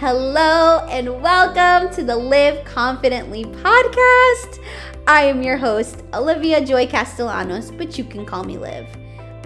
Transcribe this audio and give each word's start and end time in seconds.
Hello 0.00 0.86
and 0.90 1.22
welcome 1.22 1.90
to 1.94 2.04
the 2.04 2.14
Live 2.14 2.62
Confidently 2.66 3.44
podcast. 3.44 4.62
I 5.06 5.22
am 5.22 5.42
your 5.42 5.56
host, 5.56 6.02
Olivia 6.12 6.62
Joy 6.62 6.86
Castellanos, 6.86 7.70
but 7.70 7.96
you 7.96 8.04
can 8.04 8.26
call 8.26 8.44
me 8.44 8.58
Liv. 8.58 8.86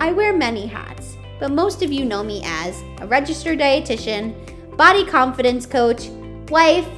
I 0.00 0.10
wear 0.10 0.36
many 0.36 0.66
hats, 0.66 1.16
but 1.38 1.52
most 1.52 1.84
of 1.84 1.92
you 1.92 2.04
know 2.04 2.24
me 2.24 2.42
as 2.44 2.82
a 2.98 3.06
registered 3.06 3.60
dietitian, 3.60 4.34
body 4.76 5.06
confidence 5.06 5.66
coach, 5.66 6.08
wife, 6.48 6.88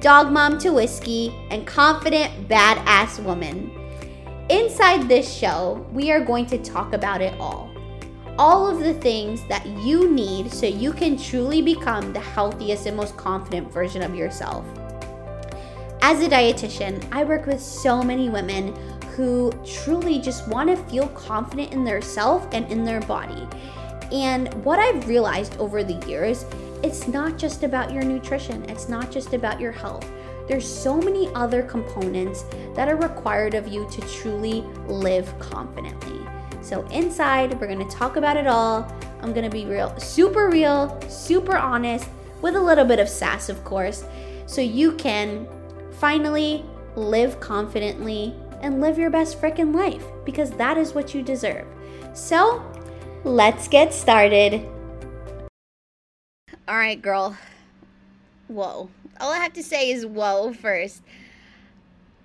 dog 0.00 0.32
mom 0.32 0.58
to 0.60 0.70
whiskey, 0.70 1.34
and 1.50 1.66
confident 1.66 2.48
badass 2.48 3.22
woman. 3.22 3.70
Inside 4.48 5.10
this 5.10 5.30
show, 5.30 5.86
we 5.92 6.10
are 6.10 6.24
going 6.24 6.46
to 6.46 6.56
talk 6.56 6.94
about 6.94 7.20
it 7.20 7.38
all 7.38 7.73
all 8.38 8.66
of 8.66 8.80
the 8.80 8.94
things 8.94 9.44
that 9.48 9.64
you 9.66 10.10
need 10.10 10.52
so 10.52 10.66
you 10.66 10.92
can 10.92 11.16
truly 11.16 11.62
become 11.62 12.12
the 12.12 12.20
healthiest 12.20 12.86
and 12.86 12.96
most 12.96 13.16
confident 13.16 13.70
version 13.72 14.02
of 14.02 14.14
yourself. 14.14 14.66
As 16.02 16.20
a 16.20 16.28
dietitian, 16.28 17.06
I 17.12 17.24
work 17.24 17.46
with 17.46 17.60
so 17.60 18.02
many 18.02 18.28
women 18.28 18.74
who 19.14 19.52
truly 19.64 20.18
just 20.18 20.48
want 20.48 20.68
to 20.68 20.76
feel 20.90 21.08
confident 21.08 21.72
in 21.72 21.84
their 21.84 22.02
self 22.02 22.46
and 22.52 22.70
in 22.70 22.84
their 22.84 23.00
body. 23.02 23.46
And 24.12 24.52
what 24.64 24.80
I've 24.80 25.08
realized 25.08 25.56
over 25.58 25.84
the 25.84 26.04
years, 26.06 26.44
it's 26.82 27.06
not 27.08 27.38
just 27.38 27.62
about 27.62 27.92
your 27.92 28.02
nutrition, 28.02 28.68
it's 28.68 28.88
not 28.88 29.10
just 29.10 29.32
about 29.32 29.60
your 29.60 29.72
health. 29.72 30.06
There's 30.48 30.66
so 30.66 30.98
many 30.98 31.28
other 31.34 31.62
components 31.62 32.44
that 32.74 32.88
are 32.88 32.96
required 32.96 33.54
of 33.54 33.68
you 33.68 33.88
to 33.90 34.00
truly 34.02 34.60
live 34.86 35.38
confidently. 35.38 36.20
So, 36.64 36.80
inside, 36.86 37.60
we're 37.60 37.66
gonna 37.66 37.84
talk 37.90 38.16
about 38.16 38.38
it 38.38 38.46
all. 38.46 38.90
I'm 39.20 39.34
gonna 39.34 39.50
be 39.50 39.66
real, 39.66 39.94
super 40.00 40.48
real, 40.48 40.98
super 41.10 41.58
honest, 41.58 42.08
with 42.40 42.56
a 42.56 42.60
little 42.60 42.86
bit 42.86 42.98
of 42.98 43.06
sass, 43.06 43.50
of 43.50 43.62
course, 43.64 44.06
so 44.46 44.62
you 44.62 44.92
can 44.92 45.46
finally 45.92 46.64
live 46.96 47.38
confidently 47.38 48.34
and 48.62 48.80
live 48.80 48.98
your 48.98 49.10
best 49.10 49.38
freaking 49.38 49.74
life 49.74 50.06
because 50.24 50.52
that 50.52 50.78
is 50.78 50.94
what 50.94 51.14
you 51.14 51.20
deserve. 51.20 51.66
So, 52.14 52.64
let's 53.24 53.68
get 53.68 53.92
started. 53.92 54.66
All 56.66 56.76
right, 56.76 57.00
girl. 57.00 57.36
Whoa. 58.48 58.88
All 59.20 59.32
I 59.32 59.36
have 59.36 59.52
to 59.52 59.62
say 59.62 59.90
is 59.90 60.06
whoa 60.06 60.54
first. 60.54 61.02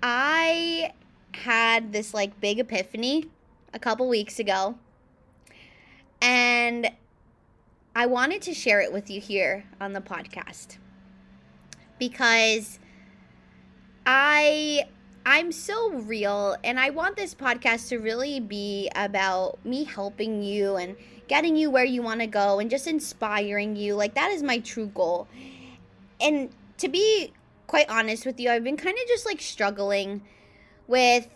I 0.02 0.94
had 1.32 1.92
this 1.92 2.14
like 2.14 2.40
big 2.40 2.58
epiphany 2.58 3.28
a 3.72 3.78
couple 3.78 4.08
weeks 4.08 4.38
ago. 4.38 4.76
And 6.22 6.90
I 7.94 8.06
wanted 8.06 8.42
to 8.42 8.54
share 8.54 8.80
it 8.80 8.92
with 8.92 9.10
you 9.10 9.20
here 9.20 9.64
on 9.80 9.92
the 9.92 10.00
podcast 10.00 10.76
because 11.98 12.78
I 14.06 14.84
I'm 15.26 15.52
so 15.52 15.90
real 15.90 16.56
and 16.64 16.80
I 16.80 16.90
want 16.90 17.16
this 17.16 17.34
podcast 17.34 17.88
to 17.88 17.98
really 17.98 18.40
be 18.40 18.90
about 18.94 19.64
me 19.64 19.84
helping 19.84 20.42
you 20.42 20.76
and 20.76 20.96
getting 21.28 21.56
you 21.56 21.70
where 21.70 21.84
you 21.84 22.02
want 22.02 22.20
to 22.20 22.26
go 22.26 22.58
and 22.58 22.70
just 22.70 22.86
inspiring 22.86 23.76
you. 23.76 23.94
Like 23.94 24.14
that 24.14 24.30
is 24.30 24.42
my 24.42 24.58
true 24.58 24.86
goal. 24.86 25.28
And 26.20 26.50
to 26.78 26.88
be 26.88 27.32
quite 27.66 27.88
honest 27.88 28.24
with 28.24 28.40
you, 28.40 28.50
I've 28.50 28.64
been 28.64 28.76
kind 28.76 28.96
of 28.96 29.08
just 29.08 29.26
like 29.26 29.40
struggling 29.40 30.22
with 30.86 31.28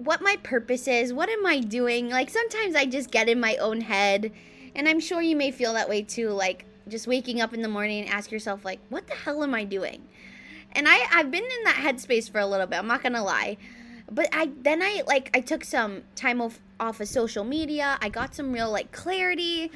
what 0.00 0.22
my 0.22 0.36
purpose 0.42 0.88
is. 0.88 1.12
What 1.12 1.28
am 1.28 1.44
I 1.44 1.60
doing? 1.60 2.08
Like 2.08 2.30
sometimes 2.30 2.74
I 2.74 2.86
just 2.86 3.10
get 3.10 3.28
in 3.28 3.38
my 3.38 3.56
own 3.56 3.82
head, 3.82 4.32
and 4.74 4.88
I'm 4.88 5.00
sure 5.00 5.20
you 5.20 5.36
may 5.36 5.50
feel 5.50 5.74
that 5.74 5.88
way 5.88 6.02
too. 6.02 6.30
Like 6.30 6.64
just 6.88 7.06
waking 7.06 7.40
up 7.40 7.52
in 7.52 7.60
the 7.60 7.68
morning 7.68 8.04
and 8.04 8.10
ask 8.10 8.32
yourself, 8.32 8.64
like, 8.64 8.80
what 8.88 9.06
the 9.06 9.14
hell 9.14 9.42
am 9.44 9.54
I 9.54 9.64
doing? 9.64 10.02
And 10.72 10.88
I 10.88 11.06
I've 11.12 11.30
been 11.30 11.44
in 11.44 11.64
that 11.64 11.76
headspace 11.76 12.30
for 12.30 12.38
a 12.38 12.46
little 12.46 12.66
bit. 12.66 12.78
I'm 12.78 12.86
not 12.86 13.02
gonna 13.02 13.22
lie, 13.22 13.58
but 14.10 14.28
I 14.32 14.50
then 14.62 14.82
I 14.82 15.02
like 15.06 15.30
I 15.34 15.40
took 15.40 15.64
some 15.64 16.02
time 16.14 16.40
off 16.40 16.58
off 16.78 17.00
of 17.00 17.08
social 17.08 17.44
media. 17.44 17.98
I 18.00 18.08
got 18.08 18.34
some 18.34 18.52
real 18.52 18.70
like 18.70 18.92
clarity. 18.92 19.70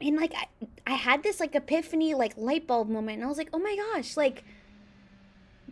And 0.00 0.16
like 0.16 0.34
I, 0.36 0.46
I 0.86 0.94
had 0.94 1.22
this 1.22 1.40
like 1.40 1.54
epiphany 1.54 2.14
like 2.14 2.34
light 2.36 2.66
bulb 2.66 2.88
moment 2.88 3.16
and 3.16 3.24
I 3.24 3.28
was 3.28 3.38
like, 3.38 3.48
"Oh 3.52 3.58
my 3.58 3.76
gosh, 3.92 4.16
like 4.16 4.44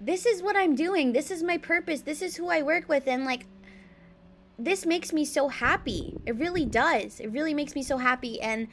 this 0.05 0.27
is 0.27 0.43
what 0.43 0.57
I'm 0.57 0.75
doing. 0.75 1.13
This 1.13 1.31
is 1.31 1.43
my 1.45 1.59
purpose. 1.59 2.01
This 2.01 2.23
is 2.23 2.37
who 2.37 2.49
I 2.49 2.63
work 2.63 2.89
with. 2.89 3.07
And 3.07 3.25
like, 3.25 3.47
this 4.59 4.85
makes 4.85 5.13
me 5.13 5.25
so 5.25 5.49
happy. 5.49 6.19
It 6.27 6.37
really 6.37 6.65
does. 6.65 7.21
It 7.21 7.29
really 7.29 7.55
makes 7.55 7.77
me 7.77 7.85
so 7.85 7.99
happy. 7.99 8.41
And 8.41 8.67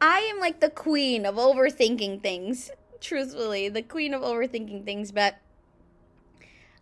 I 0.00 0.18
am 0.20 0.38
like 0.38 0.60
the 0.60 0.68
queen 0.68 1.24
of 1.24 1.36
overthinking 1.36 2.22
things, 2.22 2.70
truthfully, 3.00 3.70
the 3.70 3.82
queen 3.82 4.12
of 4.12 4.20
overthinking 4.20 4.84
things. 4.84 5.10
But 5.10 5.38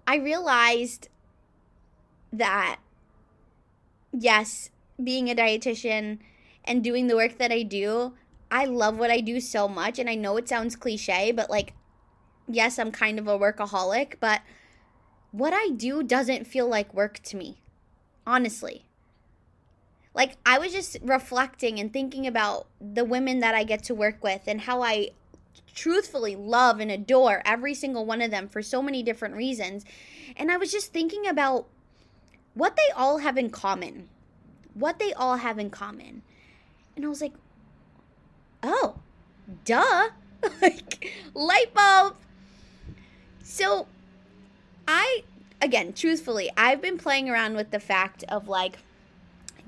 I 0.05 0.17
realized 0.17 1.09
that, 2.33 2.81
yes, 4.13 4.71
being 5.03 5.31
a 5.31 5.35
dietitian 5.35 6.19
and 6.65 6.83
doing 6.83 7.07
the 7.07 7.17
work 7.17 7.39
that 7.39 7.53
I 7.53 7.63
do, 7.63 8.15
I 8.51 8.65
love 8.65 8.99
what 8.99 9.13
I 9.13 9.21
do 9.21 9.41
so 9.41 9.69
much. 9.69 10.01
And 10.01 10.11
I 10.11 10.17
know 10.17 10.37
it 10.37 10.49
sounds 10.49 10.75
cliche, 10.75 11.31
but 11.31 11.49
like, 11.49 11.75
yes, 12.49 12.79
I'm 12.79 12.91
kind 12.91 13.19
of 13.19 13.29
a 13.29 13.39
workaholic, 13.39 14.15
but 14.21 14.43
what 15.31 15.53
I 15.53 15.71
do 15.71 16.03
doesn't 16.03 16.47
feel 16.47 16.67
like 16.67 16.95
work 16.95 17.21
to 17.25 17.37
me, 17.37 17.59
honestly. 18.27 18.85
Like, 20.15 20.37
I 20.45 20.59
was 20.59 20.73
just 20.73 20.97
reflecting 21.03 21.79
and 21.79 21.93
thinking 21.93 22.27
about 22.27 22.67
the 22.81 23.05
women 23.05 23.41
that 23.41 23.55
I 23.55 23.63
get 23.63 23.85
to 23.85 23.95
work 23.95 24.23
with 24.25 24.43
and 24.47 24.63
how 24.63 24.83
I 24.83 25.11
truthfully 25.75 26.35
love 26.35 26.81
and 26.81 26.91
adore 26.91 27.43
every 27.45 27.75
single 27.75 28.05
one 28.05 28.21
of 28.21 28.31
them 28.31 28.49
for 28.49 28.63
so 28.63 28.83
many 28.83 29.03
different 29.03 29.37
reasons. 29.37 29.85
And 30.37 30.51
I 30.51 30.57
was 30.57 30.73
just 30.73 30.93
thinking 30.93 31.27
about 31.27 31.67
what 32.55 32.77
they 32.77 32.93
all 32.97 33.19
have 33.19 33.37
in 33.37 33.51
common. 33.51 34.09
What 34.75 34.99
they 34.99 35.13
all 35.13 35.37
have 35.37 35.59
in 35.59 35.71
common. 35.71 36.23
And 36.97 37.05
I 37.05 37.09
was 37.09 37.21
like, 37.21 37.35
oh, 38.63 38.97
duh. 39.65 40.09
like, 40.63 41.13
light 41.35 41.73
bulb. 41.75 42.17
So, 43.51 43.87
I, 44.87 45.25
again, 45.63 45.95
truthfully, 45.95 46.51
I've 46.55 46.83
been 46.83 46.99
playing 46.99 47.31
around 47.31 47.57
with 47.57 47.71
the 47.71 47.81
fact 47.81 48.23
of 48.29 48.47
like, 48.47 48.79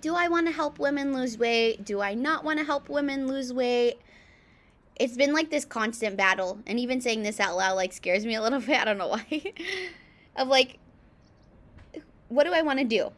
do 0.03 0.15
I 0.15 0.29
want 0.29 0.47
to 0.49 0.53
help 0.53 0.79
women 0.79 1.15
lose 1.15 1.39
weight? 1.39 1.83
Do 1.83 2.03
I 2.03 2.13
not 2.13 2.45
want 2.45 2.59
to 2.59 2.65
help 2.67 2.91
women 2.91 3.27
lose 3.27 3.55
weight? 3.55 3.95
It's 4.97 5.17
been 5.17 5.33
like 5.33 5.49
this 5.49 5.65
constant 5.65 6.19
battle. 6.19 6.59
And 6.67 6.79
even 6.79 7.01
saying 7.01 7.23
this 7.23 7.41
out 7.41 7.57
loud 7.57 7.75
like 7.75 7.95
scares 7.95 8.27
me 8.27 8.35
a 8.35 8.43
little 8.43 8.61
bit. 8.67 8.79
I 8.79 8.85
don't 8.85 8.99
know 8.99 9.09
why. 9.09 9.55
of 10.37 10.47
like, 10.47 10.77
what 12.29 12.45
do 12.45 12.53
I 12.53 12.61
want 12.61 12.81
to 12.81 12.85
do? 12.85 13.11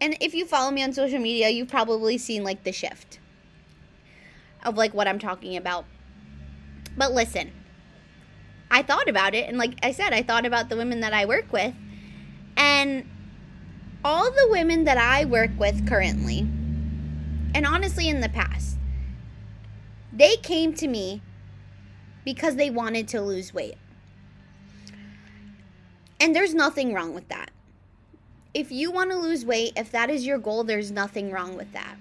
And 0.00 0.16
if 0.20 0.34
you 0.34 0.46
follow 0.46 0.72
me 0.72 0.82
on 0.82 0.94
social 0.94 1.20
media, 1.20 1.48
you've 1.48 1.68
probably 1.68 2.18
seen 2.18 2.42
like 2.42 2.64
the 2.64 2.72
shift 2.72 3.20
of 4.64 4.76
like 4.76 4.92
what 4.94 5.06
I'm 5.06 5.20
talking 5.20 5.56
about. 5.56 5.84
But 6.96 7.12
listen, 7.12 7.52
I 8.70 8.82
thought 8.82 9.08
about 9.08 9.34
it. 9.34 9.48
And 9.48 9.58
like 9.58 9.78
I 9.82 9.92
said, 9.92 10.12
I 10.12 10.22
thought 10.22 10.46
about 10.46 10.68
the 10.68 10.76
women 10.76 11.00
that 11.00 11.12
I 11.12 11.24
work 11.26 11.52
with. 11.52 11.74
And 12.56 13.08
all 14.04 14.30
the 14.30 14.48
women 14.50 14.84
that 14.84 14.98
I 14.98 15.24
work 15.24 15.50
with 15.58 15.86
currently, 15.88 16.40
and 17.54 17.66
honestly 17.66 18.08
in 18.08 18.20
the 18.20 18.28
past, 18.28 18.76
they 20.12 20.36
came 20.36 20.72
to 20.74 20.86
me 20.86 21.22
because 22.24 22.56
they 22.56 22.70
wanted 22.70 23.08
to 23.08 23.20
lose 23.20 23.52
weight. 23.52 23.76
And 26.18 26.34
there's 26.34 26.54
nothing 26.54 26.94
wrong 26.94 27.14
with 27.14 27.28
that. 27.28 27.50
If 28.54 28.72
you 28.72 28.90
want 28.90 29.10
to 29.10 29.18
lose 29.18 29.44
weight, 29.44 29.74
if 29.76 29.92
that 29.92 30.08
is 30.08 30.24
your 30.24 30.38
goal, 30.38 30.64
there's 30.64 30.90
nothing 30.90 31.30
wrong 31.30 31.56
with 31.56 31.72
that. 31.72 31.96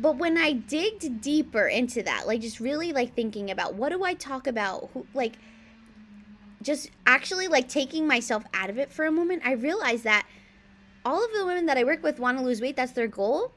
But 0.00 0.16
when 0.16 0.38
I 0.38 0.52
digged 0.52 1.20
deeper 1.20 1.66
into 1.66 2.02
that, 2.02 2.26
like 2.26 2.40
just 2.40 2.58
really 2.58 2.92
like 2.92 3.14
thinking 3.14 3.50
about 3.50 3.74
what 3.74 3.90
do 3.90 4.02
I 4.02 4.14
talk 4.14 4.46
about, 4.46 4.88
who, 4.94 5.06
like 5.12 5.34
just 6.62 6.90
actually 7.06 7.48
like 7.48 7.68
taking 7.68 8.06
myself 8.06 8.42
out 8.54 8.70
of 8.70 8.78
it 8.78 8.90
for 8.90 9.04
a 9.04 9.12
moment, 9.12 9.42
I 9.44 9.52
realized 9.52 10.04
that 10.04 10.26
all 11.04 11.22
of 11.22 11.30
the 11.32 11.44
women 11.44 11.66
that 11.66 11.76
I 11.76 11.84
work 11.84 12.02
with 12.02 12.18
want 12.18 12.38
to 12.38 12.44
lose 12.44 12.62
weight. 12.62 12.76
That's 12.76 12.92
their 12.92 13.08
goal. 13.08 13.52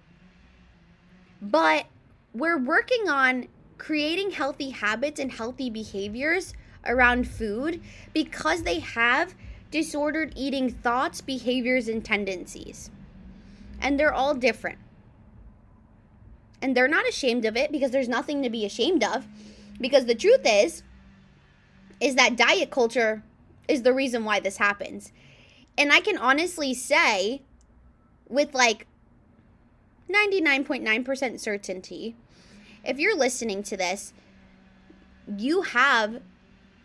But 1.41 1.85
we're 2.33 2.57
working 2.57 3.07
on 3.07 3.47
creating 3.77 4.31
healthy 4.31 4.71
habits 4.71 5.21
and 5.21 5.31
healthy 5.31 5.69
behaviors 5.69 6.53
around 6.85 7.25
food 7.25 7.81
because 8.13 8.63
they 8.63 8.79
have 8.79 9.33
disordered 9.71 10.33
eating 10.35 10.69
thoughts, 10.69 11.21
behaviors, 11.21 11.87
and 11.87 12.03
tendencies. 12.03 12.91
And 13.79 13.97
they're 13.97 14.13
all 14.13 14.33
different 14.33 14.77
and 16.63 16.75
they're 16.75 16.87
not 16.87 17.07
ashamed 17.07 17.45
of 17.45 17.55
it 17.55 17.71
because 17.71 17.91
there's 17.91 18.09
nothing 18.09 18.41
to 18.41 18.49
be 18.49 18.65
ashamed 18.65 19.03
of 19.03 19.27
because 19.79 20.05
the 20.05 20.15
truth 20.15 20.41
is 20.45 20.81
is 21.99 22.15
that 22.15 22.35
diet 22.35 22.71
culture 22.71 23.23
is 23.67 23.83
the 23.83 23.93
reason 23.93 24.25
why 24.25 24.39
this 24.39 24.57
happens 24.57 25.11
and 25.77 25.91
i 25.91 25.99
can 25.99 26.17
honestly 26.17 26.73
say 26.73 27.41
with 28.27 28.55
like 28.55 28.87
99.9% 30.11 31.39
certainty, 31.39 32.15
if 32.83 32.99
you're 32.99 33.17
listening 33.17 33.63
to 33.63 33.77
this, 33.77 34.13
you 35.37 35.61
have 35.61 36.21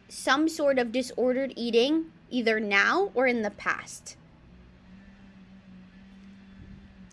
some 0.08 0.48
sort 0.48 0.78
of 0.78 0.92
disordered 0.92 1.52
eating 1.56 2.06
either 2.30 2.60
now 2.60 3.10
or 3.14 3.26
in 3.26 3.42
the 3.42 3.50
past. 3.50 4.16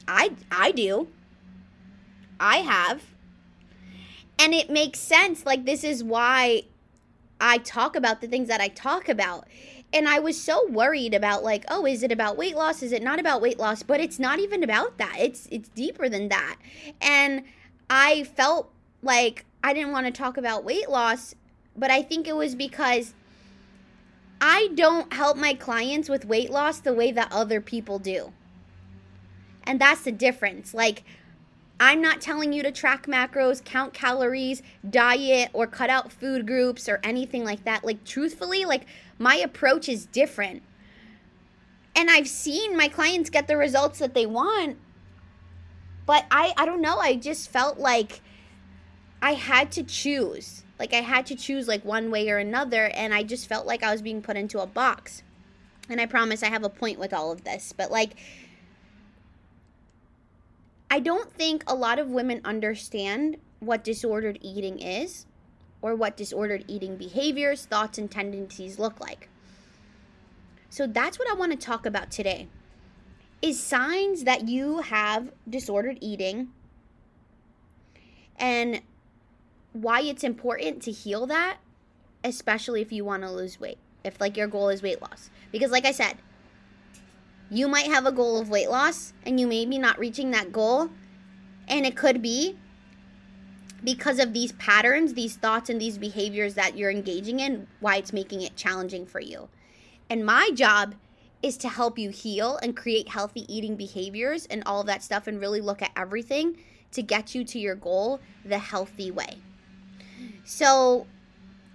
I 0.07 0.33
I 0.51 0.71
do. 0.71 1.07
I 2.39 2.57
have. 2.57 3.03
And 4.37 4.53
it 4.53 4.69
makes 4.69 4.99
sense 4.99 5.45
like 5.45 5.65
this 5.65 5.83
is 5.83 6.03
why 6.03 6.63
I 7.39 7.57
talk 7.59 7.95
about 7.95 8.21
the 8.21 8.27
things 8.27 8.47
that 8.47 8.61
I 8.61 8.67
talk 8.69 9.09
about. 9.09 9.47
And 9.93 10.09
I 10.09 10.19
was 10.19 10.41
so 10.41 10.67
worried 10.69 11.13
about 11.13 11.43
like, 11.43 11.63
oh, 11.69 11.85
is 11.85 12.03
it 12.03 12.11
about 12.11 12.37
weight 12.37 12.55
loss? 12.55 12.83
Is 12.83 12.91
it 12.91 13.01
not 13.01 13.19
about 13.19 13.41
weight 13.41 13.59
loss? 13.59 13.83
But 13.83 13.99
it's 13.99 14.19
not 14.19 14.39
even 14.39 14.63
about 14.63 14.97
that. 14.97 15.15
It's 15.19 15.47
it's 15.51 15.69
deeper 15.69 16.09
than 16.09 16.29
that. 16.29 16.57
And 17.01 17.43
I 17.89 18.23
felt 18.23 18.71
like 19.01 19.45
I 19.63 19.73
didn't 19.73 19.91
want 19.91 20.05
to 20.07 20.11
talk 20.11 20.37
about 20.37 20.63
weight 20.63 20.89
loss, 20.89 21.35
but 21.77 21.91
I 21.91 22.01
think 22.01 22.27
it 22.27 22.35
was 22.35 22.55
because 22.55 23.13
I 24.41 24.69
don't 24.75 25.13
help 25.13 25.37
my 25.37 25.53
clients 25.53 26.09
with 26.09 26.25
weight 26.25 26.49
loss 26.49 26.79
the 26.79 26.93
way 26.93 27.11
that 27.11 27.31
other 27.31 27.61
people 27.61 27.99
do. 27.99 28.33
And 29.63 29.79
that's 29.79 30.01
the 30.01 30.11
difference. 30.11 30.73
Like 30.73 31.03
I'm 31.79 32.01
not 32.01 32.21
telling 32.21 32.53
you 32.53 32.63
to 32.63 32.71
track 32.71 33.05
macros, 33.05 33.63
count 33.63 33.93
calories, 33.93 34.61
diet, 34.89 35.49
or 35.51 35.67
cut 35.67 35.89
out 35.89 36.11
food 36.11 36.47
groups 36.47 36.87
or 36.87 36.99
anything 37.03 37.43
like 37.43 37.65
that. 37.65 37.83
Like, 37.83 38.05
truthfully, 38.05 38.63
like, 38.63 38.85
my 39.19 39.35
approach 39.35 39.89
is 39.89 40.05
different. 40.05 40.63
And 41.95 42.09
I've 42.09 42.27
seen 42.27 42.77
my 42.77 42.87
clients 42.87 43.29
get 43.29 43.47
the 43.47 43.57
results 43.57 43.99
that 43.99 44.13
they 44.13 44.25
want. 44.25 44.77
But 46.05 46.25
I, 46.31 46.53
I 46.57 46.65
don't 46.65 46.81
know. 46.81 46.97
I 46.97 47.15
just 47.15 47.49
felt 47.49 47.77
like 47.77 48.21
I 49.21 49.33
had 49.33 49.71
to 49.73 49.83
choose. 49.83 50.63
Like, 50.79 50.93
I 50.93 51.01
had 51.01 51.25
to 51.27 51.35
choose, 51.35 51.67
like, 51.67 51.83
one 51.83 52.09
way 52.09 52.29
or 52.29 52.37
another. 52.37 52.85
And 52.93 53.13
I 53.13 53.23
just 53.23 53.47
felt 53.47 53.65
like 53.65 53.83
I 53.83 53.91
was 53.91 54.01
being 54.01 54.21
put 54.21 54.37
into 54.37 54.59
a 54.59 54.67
box. 54.67 55.23
And 55.89 55.99
I 55.99 56.05
promise 56.05 56.41
I 56.41 56.47
have 56.47 56.63
a 56.63 56.69
point 56.69 56.99
with 56.99 57.13
all 57.13 57.31
of 57.31 57.43
this. 57.43 57.73
But, 57.75 57.91
like, 57.91 58.15
I 60.89 60.99
don't 60.99 61.31
think 61.31 61.63
a 61.67 61.75
lot 61.75 61.99
of 61.99 62.09
women 62.09 62.41
understand 62.45 63.37
what 63.59 63.83
disordered 63.83 64.37
eating 64.41 64.79
is 64.79 65.25
or 65.81 65.95
what 65.95 66.17
disordered 66.17 66.65
eating 66.67 66.95
behaviors, 66.97 67.65
thoughts, 67.65 67.97
and 67.97 68.09
tendencies 68.09 68.79
look 68.79 68.99
like. 68.99 69.29
So 70.69 70.87
that's 70.87 71.17
what 71.19 71.29
I 71.29 71.33
want 71.33 71.51
to 71.51 71.57
talk 71.57 71.85
about 71.85 72.11
today. 72.11 72.47
Is 73.41 73.59
signs 73.59 74.23
that 74.23 74.47
you 74.47 74.81
have 74.81 75.31
disordered 75.49 75.97
eating 76.01 76.49
and 78.37 78.81
why 79.73 80.01
it's 80.01 80.23
important 80.23 80.81
to 80.83 80.91
heal 80.91 81.25
that, 81.27 81.57
especially 82.23 82.81
if 82.81 82.91
you 82.91 83.05
want 83.05 83.23
to 83.23 83.31
lose 83.31 83.59
weight. 83.59 83.77
If 84.03 84.19
like 84.19 84.37
your 84.37 84.47
goal 84.47 84.69
is 84.69 84.81
weight 84.81 85.01
loss. 85.01 85.29
Because 85.51 85.71
like 85.71 85.85
I 85.85 85.91
said, 85.91 86.17
you 87.49 87.67
might 87.67 87.87
have 87.87 88.05
a 88.05 88.11
goal 88.11 88.39
of 88.39 88.49
weight 88.49 88.69
loss 88.69 89.13
and 89.25 89.39
you 89.39 89.47
may 89.47 89.65
be 89.65 89.77
not 89.77 89.99
reaching 89.99 90.31
that 90.31 90.51
goal. 90.51 90.89
And 91.67 91.85
it 91.85 91.95
could 91.95 92.21
be 92.21 92.57
because 93.83 94.19
of 94.19 94.33
these 94.33 94.51
patterns, 94.53 95.13
these 95.13 95.35
thoughts, 95.35 95.69
and 95.69 95.79
these 95.79 95.97
behaviors 95.97 96.55
that 96.55 96.75
you're 96.75 96.91
engaging 96.91 97.39
in, 97.39 97.67
why 97.79 97.97
it's 97.97 98.13
making 98.13 98.41
it 98.41 98.55
challenging 98.55 99.05
for 99.05 99.19
you. 99.19 99.47
And 100.09 100.25
my 100.25 100.49
job 100.53 100.95
is 101.43 101.57
to 101.57 101.69
help 101.69 101.99
you 101.99 102.09
heal 102.09 102.57
and 102.63 102.75
create 102.75 103.09
healthy 103.09 103.45
eating 103.53 103.75
behaviors 103.75 104.47
and 104.47 104.63
all 104.65 104.81
of 104.81 104.87
that 104.87 105.03
stuff 105.03 105.27
and 105.27 105.39
really 105.39 105.61
look 105.61 105.81
at 105.81 105.91
everything 105.95 106.57
to 106.91 107.03
get 107.03 107.35
you 107.35 107.43
to 107.43 107.59
your 107.59 107.75
goal 107.75 108.19
the 108.43 108.57
healthy 108.57 109.11
way. 109.11 109.37
So, 110.43 111.05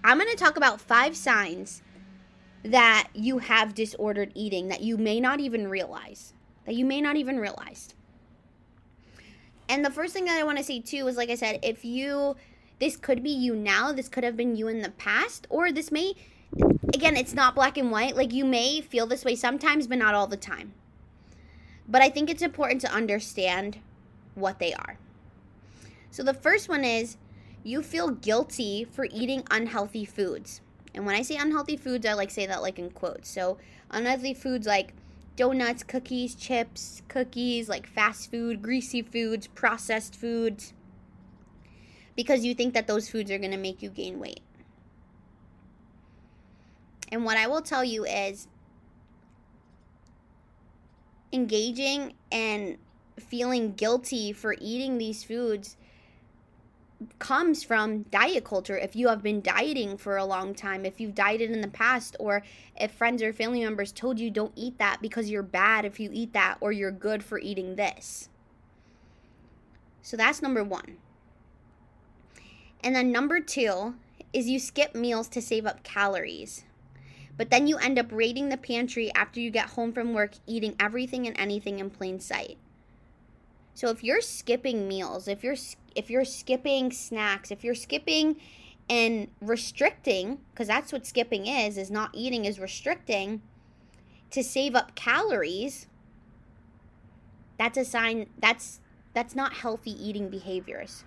I'm 0.03 0.17
going 0.17 0.29
to 0.29 0.35
talk 0.35 0.57
about 0.57 0.81
five 0.81 1.15
signs 1.15 1.81
that 2.63 3.09
you 3.13 3.39
have 3.39 3.73
disordered 3.73 4.31
eating 4.35 4.67
that 4.67 4.81
you 4.81 4.97
may 4.97 5.19
not 5.19 5.39
even 5.39 5.67
realize. 5.67 6.33
That 6.65 6.75
you 6.75 6.85
may 6.85 7.01
not 7.01 7.15
even 7.15 7.39
realize. 7.39 7.93
And 9.67 9.85
the 9.85 9.89
first 9.89 10.13
thing 10.13 10.25
that 10.25 10.39
I 10.39 10.43
want 10.43 10.57
to 10.57 10.63
say 10.63 10.79
too 10.79 11.07
is 11.07 11.17
like 11.17 11.29
I 11.29 11.35
said, 11.35 11.59
if 11.63 11.83
you 11.85 12.35
this 12.79 12.97
could 12.97 13.21
be 13.23 13.29
you 13.29 13.55
now, 13.55 13.91
this 13.91 14.09
could 14.09 14.23
have 14.23 14.35
been 14.35 14.55
you 14.55 14.67
in 14.67 14.81
the 14.81 14.89
past, 14.89 15.45
or 15.49 15.71
this 15.71 15.91
may 15.91 16.13
again, 16.93 17.15
it's 17.15 17.33
not 17.33 17.55
black 17.55 17.77
and 17.77 17.91
white. 17.91 18.15
Like 18.15 18.33
you 18.33 18.45
may 18.45 18.81
feel 18.81 19.07
this 19.07 19.25
way 19.25 19.35
sometimes, 19.35 19.87
but 19.87 19.97
not 19.97 20.13
all 20.13 20.27
the 20.27 20.37
time. 20.37 20.73
But 21.87 22.01
I 22.01 22.09
think 22.09 22.29
it's 22.29 22.41
important 22.41 22.81
to 22.81 22.91
understand 22.91 23.79
what 24.35 24.59
they 24.59 24.73
are. 24.73 24.97
So 26.09 26.23
the 26.23 26.33
first 26.33 26.69
one 26.69 26.83
is 26.83 27.17
you 27.63 27.81
feel 27.81 28.09
guilty 28.09 28.83
for 28.83 29.07
eating 29.11 29.43
unhealthy 29.49 30.05
foods. 30.05 30.61
And 30.93 31.05
when 31.05 31.15
I 31.15 31.21
say 31.21 31.37
unhealthy 31.37 31.77
foods, 31.77 32.05
I 32.05 32.13
like 32.13 32.31
say 32.31 32.45
that 32.45 32.61
like 32.61 32.79
in 32.79 32.89
quotes. 32.91 33.29
So 33.29 33.57
unhealthy 33.89 34.33
foods 34.33 34.67
like 34.67 34.93
donuts, 35.35 35.83
cookies, 35.83 36.35
chips, 36.35 37.01
cookies, 37.07 37.69
like 37.69 37.87
fast 37.87 38.29
food, 38.29 38.61
greasy 38.61 39.01
foods, 39.01 39.47
processed 39.47 40.15
foods. 40.15 40.73
Because 42.15 42.43
you 42.43 42.53
think 42.53 42.73
that 42.73 42.87
those 42.87 43.09
foods 43.09 43.31
are 43.31 43.37
going 43.37 43.51
to 43.51 43.57
make 43.57 43.81
you 43.81 43.89
gain 43.89 44.19
weight. 44.19 44.41
And 47.11 47.25
what 47.25 47.37
I 47.37 47.47
will 47.47 47.61
tell 47.61 47.83
you 47.83 48.05
is 48.05 48.47
engaging 51.33 52.13
and 52.31 52.77
feeling 53.19 53.73
guilty 53.73 54.33
for 54.33 54.55
eating 54.59 54.97
these 54.97 55.23
foods 55.23 55.77
comes 57.19 57.63
from 57.63 58.03
diet 58.03 58.43
culture. 58.43 58.77
If 58.77 58.95
you 58.95 59.07
have 59.07 59.23
been 59.23 59.41
dieting 59.41 59.97
for 59.97 60.17
a 60.17 60.25
long 60.25 60.53
time, 60.53 60.85
if 60.85 60.99
you've 60.99 61.15
dieted 61.15 61.51
in 61.51 61.61
the 61.61 61.67
past, 61.67 62.15
or 62.19 62.43
if 62.79 62.91
friends 62.91 63.21
or 63.23 63.33
family 63.33 63.63
members 63.63 63.91
told 63.91 64.19
you 64.19 64.29
don't 64.29 64.53
eat 64.55 64.77
that 64.77 65.01
because 65.01 65.29
you're 65.29 65.43
bad 65.43 65.85
if 65.85 65.99
you 65.99 66.09
eat 66.13 66.33
that, 66.33 66.57
or 66.61 66.71
you're 66.71 66.91
good 66.91 67.23
for 67.23 67.39
eating 67.39 67.75
this. 67.75 68.29
So 70.01 70.17
that's 70.17 70.41
number 70.41 70.63
one. 70.63 70.97
And 72.83 72.95
then 72.95 73.11
number 73.11 73.39
two 73.39 73.95
is 74.33 74.49
you 74.49 74.59
skip 74.59 74.95
meals 74.95 75.27
to 75.29 75.41
save 75.41 75.65
up 75.65 75.83
calories. 75.83 76.63
But 77.37 77.49
then 77.49 77.67
you 77.67 77.77
end 77.77 77.97
up 77.97 78.11
raiding 78.11 78.49
the 78.49 78.57
pantry 78.57 79.11
after 79.13 79.39
you 79.39 79.51
get 79.51 79.69
home 79.69 79.93
from 79.93 80.13
work, 80.13 80.33
eating 80.45 80.75
everything 80.79 81.27
and 81.27 81.39
anything 81.39 81.79
in 81.79 81.89
plain 81.89 82.19
sight. 82.19 82.57
So 83.73 83.89
if 83.89 84.03
you're 84.03 84.21
skipping 84.21 84.87
meals, 84.87 85.27
if 85.27 85.43
you're 85.43 85.55
if 85.95 86.09
you're 86.09 86.25
skipping 86.25 86.91
snacks, 86.91 87.51
if 87.51 87.63
you're 87.63 87.75
skipping 87.75 88.37
and 88.89 89.29
restricting, 89.41 90.39
because 90.51 90.67
that's 90.67 90.91
what 90.91 91.05
skipping 91.05 91.47
is, 91.47 91.77
is 91.77 91.89
not 91.89 92.09
eating 92.13 92.45
is 92.45 92.59
restricting 92.59 93.41
to 94.31 94.43
save 94.43 94.75
up 94.75 94.95
calories, 94.95 95.87
that's 97.57 97.77
a 97.77 97.85
sign 97.85 98.27
that's 98.39 98.81
that's 99.13 99.35
not 99.35 99.53
healthy 99.53 99.91
eating 99.91 100.29
behaviors. 100.29 101.03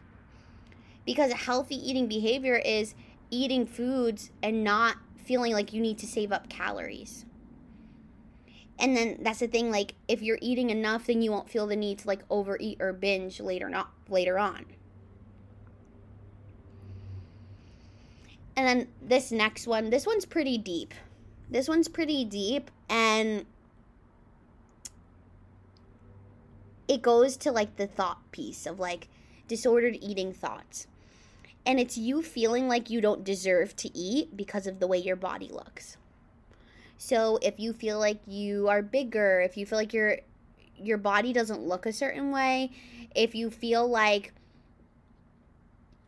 Because 1.05 1.31
a 1.31 1.37
healthy 1.37 1.77
eating 1.77 2.07
behavior 2.07 2.57
is 2.57 2.95
eating 3.31 3.67
foods 3.67 4.31
and 4.43 4.65
not 4.65 4.97
feeling 5.17 5.53
like 5.53 5.73
you 5.73 5.81
need 5.81 5.99
to 5.99 6.07
save 6.07 6.33
up 6.33 6.49
calories. 6.49 7.27
And 8.79 8.97
then 8.97 9.19
that's 9.21 9.39
the 9.39 9.47
thing 9.47 9.71
like 9.71 9.95
if 10.09 10.21
you're 10.21 10.39
eating 10.41 10.71
enough 10.71 11.07
then 11.07 11.23
you 11.23 11.31
won't 11.31 11.49
feel 11.49 11.67
the 11.67 11.77
need 11.77 12.01
to 12.01 12.09
like 12.09 12.23
overeat 12.29 12.79
or 12.81 12.93
binge 12.93 13.41
later 13.41 13.69
not 13.69 13.91
later 14.09 14.39
on. 14.39 14.67
And 18.57 18.67
then 18.67 18.89
this 19.03 19.33
next 19.33 19.67
one, 19.67 19.91
this 19.91 20.07
one's 20.07 20.25
pretty 20.25 20.59
deep. 20.59 20.95
This 21.51 21.69
one's 21.69 21.89
pretty 21.89 22.25
deep 22.25 22.71
and 22.89 23.47
it 26.89 27.03
goes 27.03 27.37
to 27.39 27.53
like 27.53 27.77
the 27.77 27.87
thought 27.87 28.31
piece 28.31 28.67
of 28.67 28.79
like 28.79 29.09
disordered 29.49 29.97
eating 30.01 30.33
thoughts. 30.33 30.87
And 31.67 31.81
it's 31.81 31.97
you 31.97 32.23
feeling 32.23 32.69
like 32.69 32.91
you 32.91 33.01
don't 33.01 33.25
deserve 33.25 33.75
to 33.77 33.97
eat 33.97 34.37
because 34.37 34.67
of 34.67 34.81
the 34.81 34.87
way 34.87 34.99
your 34.99 35.17
body 35.17 35.49
looks. 35.49 35.97
So 36.99 37.39
if 37.43 37.59
you 37.59 37.73
feel 37.73 37.99
like 37.99 38.21
you 38.27 38.69
are 38.69 38.83
bigger, 38.83 39.41
if 39.41 39.57
you 39.57 39.67
feel 39.67 39.79
like 39.79 39.93
your 39.93 40.19
your 40.77 40.99
body 40.99 41.33
doesn't 41.33 41.61
look 41.61 41.87
a 41.87 41.93
certain 41.93 42.31
way, 42.31 42.71
if 43.15 43.35
you 43.35 43.51
feel 43.51 43.87
like 43.87 44.33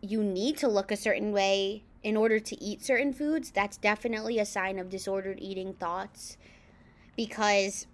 you 0.00 0.22
need 0.22 0.56
to 0.58 0.68
look 0.68 0.90
a 0.90 0.96
certain 0.96 1.32
way 1.32 1.82
in 2.02 2.16
order 2.16 2.38
to 2.38 2.62
eat 2.62 2.84
certain 2.84 3.12
foods, 3.12 3.50
that's 3.50 3.76
definitely 3.76 4.38
a 4.38 4.46
sign 4.46 4.78
of 4.78 4.88
disordered 4.88 5.38
eating 5.40 5.72
thoughts 5.74 6.36
because 7.16 7.86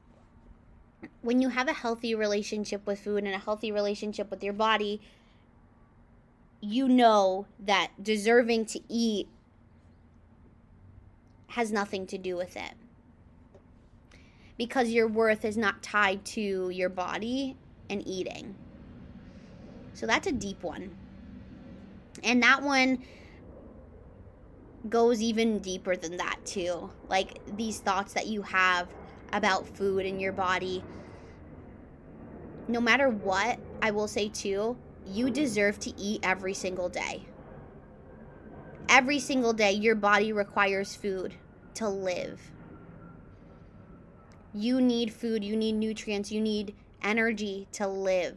when 1.22 1.40
you 1.40 1.49
have 1.49 1.68
a 1.68 1.72
healthy 1.72 2.14
relationship 2.14 2.87
with 2.87 3.00
food 3.00 3.25
and 3.25 3.34
a 3.34 3.38
healthy 3.38 3.72
relationship 3.72 4.30
with 4.30 4.42
your 4.42 4.52
body, 4.52 5.00
you 6.61 6.88
know 6.88 7.46
that 7.58 7.90
deserving 8.02 8.66
to 8.66 8.80
eat 8.88 9.28
has 11.49 11.72
nothing 11.72 12.06
to 12.06 12.18
do 12.18 12.37
with 12.37 12.56
it. 12.56 12.75
Because 14.62 14.90
your 14.90 15.09
worth 15.09 15.45
is 15.45 15.57
not 15.57 15.83
tied 15.83 16.25
to 16.25 16.71
your 16.71 16.88
body 16.88 17.57
and 17.90 18.07
eating. 18.07 18.54
So 19.92 20.07
that's 20.07 20.28
a 20.28 20.33
deep 20.33 20.62
one. 20.62 20.97
And 22.23 22.40
that 22.45 22.62
one 22.62 23.02
goes 24.88 25.21
even 25.21 25.59
deeper 25.59 25.97
than 25.97 26.16
that, 26.19 26.38
too. 26.45 26.90
Like 27.09 27.40
these 27.57 27.81
thoughts 27.81 28.12
that 28.12 28.28
you 28.28 28.42
have 28.42 28.87
about 29.33 29.66
food 29.66 30.07
and 30.07 30.21
your 30.21 30.33
body. 30.33 30.85
No 32.69 32.81
matter 32.81 33.09
what, 33.09 33.59
I 33.83 33.90
will 33.90 34.07
say, 34.07 34.28
too, 34.28 34.76
you 35.04 35.28
deserve 35.28 35.81
to 35.81 36.00
eat 36.00 36.21
every 36.23 36.54
single 36.54 36.88
day. 36.88 37.26
Every 38.88 39.19
single 39.19 39.54
day, 39.54 39.73
your 39.73 39.97
body 39.97 40.33
requires 40.33 40.95
food 40.95 41.35
to 41.75 41.88
live. 41.88 42.40
You 44.54 44.80
need 44.80 45.12
food, 45.12 45.42
you 45.42 45.56
need 45.56 45.73
nutrients, 45.73 46.30
you 46.30 46.40
need 46.40 46.75
energy 47.02 47.66
to 47.73 47.87
live. 47.87 48.37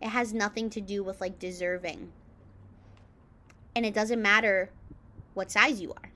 It 0.00 0.08
has 0.08 0.32
nothing 0.32 0.70
to 0.70 0.80
do 0.80 1.02
with 1.02 1.20
like 1.20 1.38
deserving. 1.38 2.12
And 3.74 3.84
it 3.84 3.94
doesn't 3.94 4.20
matter 4.20 4.70
what 5.34 5.50
size 5.50 5.80
you 5.80 5.92
are. 5.92 6.10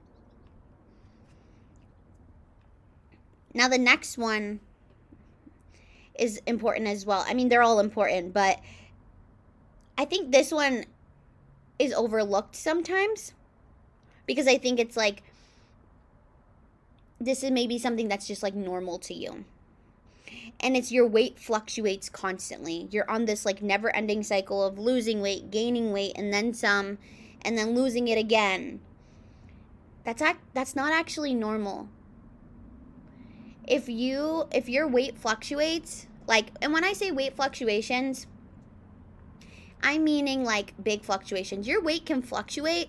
Now, 3.52 3.68
the 3.68 3.78
next 3.78 4.16
one 4.16 4.60
is 6.14 6.40
important 6.46 6.86
as 6.86 7.04
well. 7.04 7.24
I 7.26 7.34
mean, 7.34 7.48
they're 7.48 7.62
all 7.62 7.80
important, 7.80 8.32
but 8.32 8.60
I 9.98 10.04
think 10.04 10.30
this 10.30 10.52
one 10.52 10.84
is 11.78 11.92
overlooked 11.92 12.54
sometimes 12.54 13.32
because 14.26 14.46
I 14.46 14.58
think 14.58 14.78
it's 14.78 14.96
like 14.96 15.22
this 17.20 17.44
is 17.44 17.50
maybe 17.50 17.78
something 17.78 18.08
that's 18.08 18.26
just 18.26 18.42
like 18.42 18.54
normal 18.54 18.98
to 19.00 19.14
you. 19.14 19.44
And 20.58 20.76
it's 20.76 20.92
your 20.92 21.06
weight 21.06 21.38
fluctuates 21.38 22.08
constantly. 22.08 22.88
You're 22.90 23.10
on 23.10 23.24
this 23.24 23.44
like 23.44 23.62
never 23.62 23.94
ending 23.94 24.22
cycle 24.22 24.64
of 24.64 24.78
losing 24.78 25.20
weight, 25.20 25.50
gaining 25.50 25.92
weight, 25.92 26.12
and 26.16 26.32
then 26.32 26.54
some, 26.54 26.98
and 27.42 27.56
then 27.56 27.74
losing 27.74 28.08
it 28.08 28.18
again. 28.18 28.80
That's 30.04 30.22
act- 30.22 30.54
that's 30.54 30.76
not 30.76 30.92
actually 30.92 31.34
normal. 31.34 31.88
If 33.66 33.88
you 33.88 34.48
if 34.52 34.68
your 34.68 34.88
weight 34.88 35.18
fluctuates, 35.18 36.06
like 36.26 36.48
and 36.60 36.72
when 36.72 36.84
I 36.84 36.92
say 36.92 37.10
weight 37.10 37.36
fluctuations, 37.36 38.26
I'm 39.82 40.04
meaning 40.04 40.44
like 40.44 40.74
big 40.82 41.04
fluctuations. 41.04 41.66
Your 41.66 41.82
weight 41.82 42.06
can 42.06 42.22
fluctuate 42.22 42.88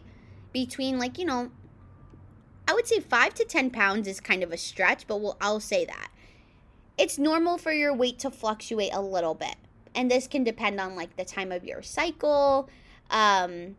between 0.54 1.00
like, 1.00 1.18
you 1.18 1.26
know, 1.26 1.52
I 2.72 2.74
would 2.74 2.88
say 2.88 3.02
5 3.02 3.34
to 3.34 3.44
10 3.44 3.72
pounds 3.72 4.08
is 4.08 4.22
kind 4.22 4.44
of 4.44 4.54
a 4.54 4.58
stretch, 4.58 5.06
but 5.06 5.20
we'll, 5.20 5.36
I'll 5.42 5.60
say 5.60 5.84
that. 5.84 6.08
It's 6.98 7.20
normal 7.20 7.58
for 7.58 7.74
your 7.74 7.94
weight 7.94 8.18
to 8.20 8.32
fluctuate 8.32 8.94
a 8.94 9.02
little 9.02 9.34
bit. 9.34 9.56
And 9.94 10.10
this 10.10 10.26
can 10.26 10.46
depend 10.46 10.80
on 10.80 10.96
like 10.96 11.18
the 11.18 11.26
time 11.26 11.52
of 11.52 11.66
your 11.66 11.82
cycle, 11.82 12.70
um, 13.10 13.76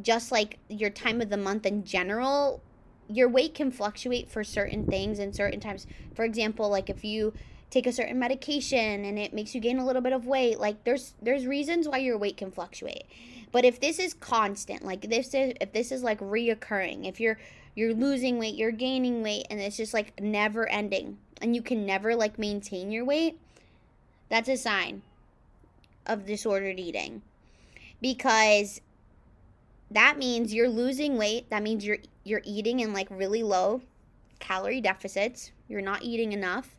just 0.00 0.30
like 0.30 0.60
your 0.68 0.90
time 0.90 1.20
of 1.20 1.28
the 1.28 1.36
month 1.36 1.66
in 1.66 1.82
general. 1.82 2.62
Your 3.08 3.28
weight 3.28 3.52
can 3.52 3.72
fluctuate 3.72 4.30
for 4.30 4.44
certain 4.44 4.86
things 4.86 5.18
and 5.18 5.34
certain 5.34 5.58
times. 5.58 5.88
For 6.14 6.24
example, 6.24 6.68
like 6.68 6.88
if 6.88 7.02
you 7.02 7.32
take 7.70 7.86
a 7.86 7.92
certain 7.92 8.18
medication 8.18 9.04
and 9.04 9.18
it 9.18 9.34
makes 9.34 9.54
you 9.54 9.60
gain 9.60 9.78
a 9.78 9.86
little 9.86 10.02
bit 10.02 10.12
of 10.12 10.26
weight, 10.26 10.60
like 10.60 10.84
there's 10.84 11.14
there's 11.20 11.46
reasons 11.46 11.88
why 11.88 11.98
your 11.98 12.16
weight 12.16 12.36
can 12.36 12.50
fluctuate. 12.50 13.04
But 13.52 13.64
if 13.64 13.80
this 13.80 13.98
is 13.98 14.14
constant, 14.14 14.84
like 14.84 15.08
this 15.08 15.34
is 15.34 15.54
if 15.60 15.72
this 15.72 15.92
is 15.92 16.02
like 16.02 16.20
reoccurring, 16.20 17.06
if 17.06 17.20
you're 17.20 17.38
you're 17.74 17.94
losing 17.94 18.38
weight, 18.38 18.54
you're 18.54 18.70
gaining 18.70 19.22
weight, 19.22 19.46
and 19.50 19.60
it's 19.60 19.76
just 19.76 19.94
like 19.94 20.20
never 20.20 20.68
ending, 20.68 21.18
and 21.42 21.56
you 21.56 21.62
can 21.62 21.84
never 21.84 22.14
like 22.14 22.38
maintain 22.38 22.90
your 22.90 23.04
weight, 23.04 23.38
that's 24.28 24.48
a 24.48 24.56
sign 24.56 25.02
of 26.06 26.26
disordered 26.26 26.78
eating. 26.78 27.22
Because 28.00 28.80
that 29.90 30.18
means 30.18 30.52
you're 30.52 30.68
losing 30.68 31.16
weight. 31.16 31.50
That 31.50 31.62
means 31.62 31.84
you're 31.84 31.98
you're 32.22 32.42
eating 32.44 32.80
in 32.80 32.92
like 32.92 33.08
really 33.10 33.42
low 33.42 33.82
calorie 34.38 34.80
deficits. 34.80 35.52
You're 35.68 35.80
not 35.80 36.02
eating 36.02 36.32
enough 36.32 36.76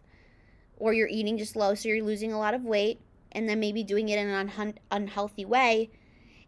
or 0.77 0.93
you're 0.93 1.07
eating 1.07 1.37
just 1.37 1.55
low 1.55 1.73
so 1.75 1.89
you're 1.89 2.03
losing 2.03 2.33
a 2.33 2.39
lot 2.39 2.53
of 2.53 2.63
weight 2.63 2.99
and 3.31 3.47
then 3.49 3.59
maybe 3.59 3.83
doing 3.83 4.09
it 4.09 4.19
in 4.19 4.27
an 4.27 4.51
un- 4.57 4.79
unhealthy 4.91 5.45
way 5.45 5.89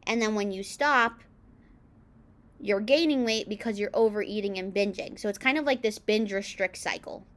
and 0.07 0.21
then 0.21 0.33
when 0.33 0.51
you 0.51 0.63
stop, 0.63 1.21
you're 2.59 2.79
gaining 2.79 3.25
weight 3.25 3.47
because 3.49 3.77
you're 3.77 3.91
overeating 3.93 4.57
and 4.57 4.73
binging. 4.73 5.19
So 5.19 5.27
it's 5.27 5.37
kind 5.37 5.57
of 5.57 5.65
like 5.65 5.81
this 5.81 5.99
binge 5.99 6.31
restrict 6.31 6.77
cycle. 6.77 7.27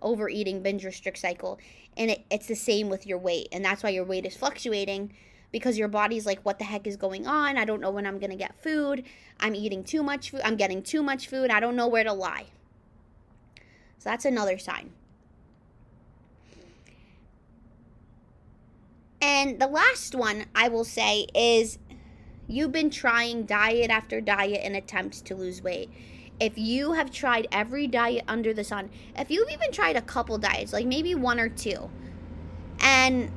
Overeating, 0.00 0.62
binge 0.62 0.84
restrict 0.84 1.18
cycle. 1.18 1.58
And 1.96 2.10
it, 2.10 2.24
it's 2.30 2.46
the 2.46 2.56
same 2.56 2.88
with 2.88 3.06
your 3.06 3.18
weight. 3.18 3.48
And 3.52 3.64
that's 3.64 3.82
why 3.82 3.90
your 3.90 4.04
weight 4.04 4.26
is 4.26 4.36
fluctuating 4.36 5.12
because 5.52 5.78
your 5.78 5.86
body's 5.86 6.26
like, 6.26 6.40
what 6.42 6.58
the 6.58 6.64
heck 6.64 6.86
is 6.86 6.96
going 6.96 7.26
on? 7.26 7.58
I 7.58 7.64
don't 7.66 7.80
know 7.80 7.90
when 7.90 8.06
I'm 8.06 8.18
going 8.18 8.30
to 8.30 8.36
get 8.36 8.60
food. 8.60 9.04
I'm 9.38 9.54
eating 9.54 9.84
too 9.84 10.02
much 10.02 10.30
food. 10.30 10.40
I'm 10.44 10.56
getting 10.56 10.82
too 10.82 11.02
much 11.02 11.28
food. 11.28 11.50
I 11.50 11.60
don't 11.60 11.76
know 11.76 11.86
where 11.86 12.04
to 12.04 12.12
lie. 12.12 12.46
So 13.98 14.10
that's 14.10 14.24
another 14.24 14.58
sign. 14.58 14.92
And 19.24 19.58
the 19.58 19.66
last 19.66 20.14
one 20.14 20.44
I 20.54 20.68
will 20.68 20.84
say 20.84 21.26
is 21.34 21.78
You've 22.46 22.72
been 22.72 22.90
trying 22.90 23.44
diet 23.44 23.90
after 23.90 24.20
diet 24.20 24.62
in 24.64 24.74
attempts 24.74 25.22
to 25.22 25.34
lose 25.34 25.62
weight. 25.62 25.90
If 26.38 26.58
you 26.58 26.92
have 26.92 27.10
tried 27.10 27.46
every 27.50 27.86
diet 27.86 28.24
under 28.28 28.52
the 28.52 28.64
sun, 28.64 28.90
if 29.16 29.30
you've 29.30 29.50
even 29.50 29.72
tried 29.72 29.96
a 29.96 30.02
couple 30.02 30.36
diets, 30.36 30.72
like 30.72 30.86
maybe 30.86 31.14
one 31.14 31.40
or 31.40 31.48
two, 31.48 31.88
and 32.80 33.30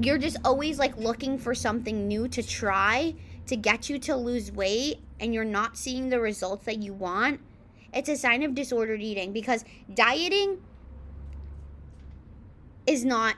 you're 0.00 0.18
just 0.18 0.36
always 0.44 0.78
like 0.78 0.96
looking 0.96 1.38
for 1.38 1.54
something 1.54 2.06
new 2.06 2.28
to 2.28 2.42
try 2.42 3.14
to 3.46 3.56
get 3.56 3.88
you 3.88 3.98
to 3.98 4.14
lose 4.14 4.52
weight 4.52 5.00
and 5.18 5.34
you're 5.34 5.44
not 5.44 5.76
seeing 5.76 6.10
the 6.10 6.20
results 6.20 6.66
that 6.66 6.78
you 6.78 6.92
want, 6.92 7.40
it's 7.92 8.08
a 8.08 8.16
sign 8.16 8.44
of 8.44 8.54
disordered 8.54 9.02
eating 9.02 9.32
because 9.32 9.64
dieting 9.92 10.58
is 12.86 13.04
not 13.04 13.34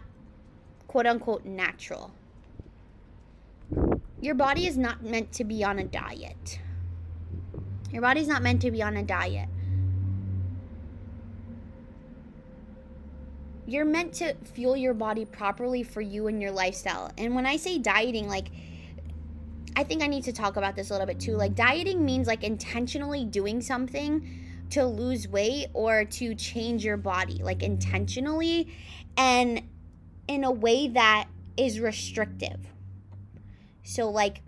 quote 0.88 1.07
unquote 1.07 1.45
natural. 1.45 2.11
Your 4.21 4.35
body 4.35 4.66
is 4.66 4.76
not 4.76 5.04
meant 5.04 5.30
to 5.35 5.45
be 5.45 5.62
on 5.62 5.78
a 5.78 5.85
diet. 5.85 6.59
Your 7.92 8.02
body's 8.02 8.26
not 8.26 8.42
meant 8.42 8.62
to 8.62 8.71
be 8.71 8.83
on 8.83 8.97
a 8.97 9.02
diet. 9.02 9.49
You're 13.66 13.85
meant 13.85 14.14
to 14.14 14.35
fuel 14.54 14.76
your 14.76 14.95
body 14.95 15.26
properly 15.26 15.83
for 15.83 16.00
you 16.00 16.26
and 16.26 16.40
your 16.40 16.50
lifestyle. 16.50 17.12
And 17.18 17.35
when 17.35 17.45
I 17.45 17.59
say 17.59 17.78
dieting, 17.78 18.26
like, 18.26 18.49
I 19.76 19.85
think 19.85 20.02
I 20.02 20.07
need 20.07 20.25
to 20.25 20.33
talk 20.33 20.57
about 20.57 20.75
this 20.75 20.88
a 20.88 20.95
little 20.95 21.07
bit 21.07 21.21
too. 21.21 21.37
Like, 21.37 21.54
dieting 21.54 22.04
means 22.04 22.26
like 22.26 22.42
intentionally 22.42 23.26
doing 23.26 23.61
something 23.61 24.26
to 24.71 24.87
lose 24.87 25.28
weight 25.28 25.68
or 25.75 26.04
to 26.04 26.35
change 26.35 26.85
your 26.85 26.97
body, 26.97 27.42
like 27.42 27.62
intentionally 27.62 28.75
and 29.16 29.62
in 30.28 30.44
a 30.44 30.52
way 30.52 30.87
that 30.87 31.26
is 31.56 31.80
restrictive 31.80 32.68
so, 33.88 34.11
like 34.11 34.42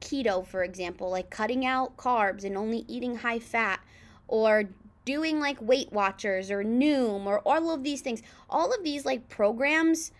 keto, 0.00 0.46
for 0.46 0.62
example, 0.62 1.10
like 1.10 1.28
cutting 1.28 1.66
out 1.66 1.96
carbs 1.96 2.44
and 2.44 2.56
only 2.56 2.84
eating 2.86 3.16
high 3.16 3.40
fat, 3.40 3.80
or 4.28 4.70
doing 5.04 5.40
like 5.40 5.60
Weight 5.60 5.92
Watchers 5.92 6.48
or 6.48 6.62
Noom, 6.62 7.26
or 7.26 7.40
all 7.40 7.74
of 7.74 7.82
these 7.82 8.02
things, 8.02 8.22
all 8.48 8.72
of 8.72 8.84
these 8.84 9.04
like 9.04 9.28
programs, 9.28 10.12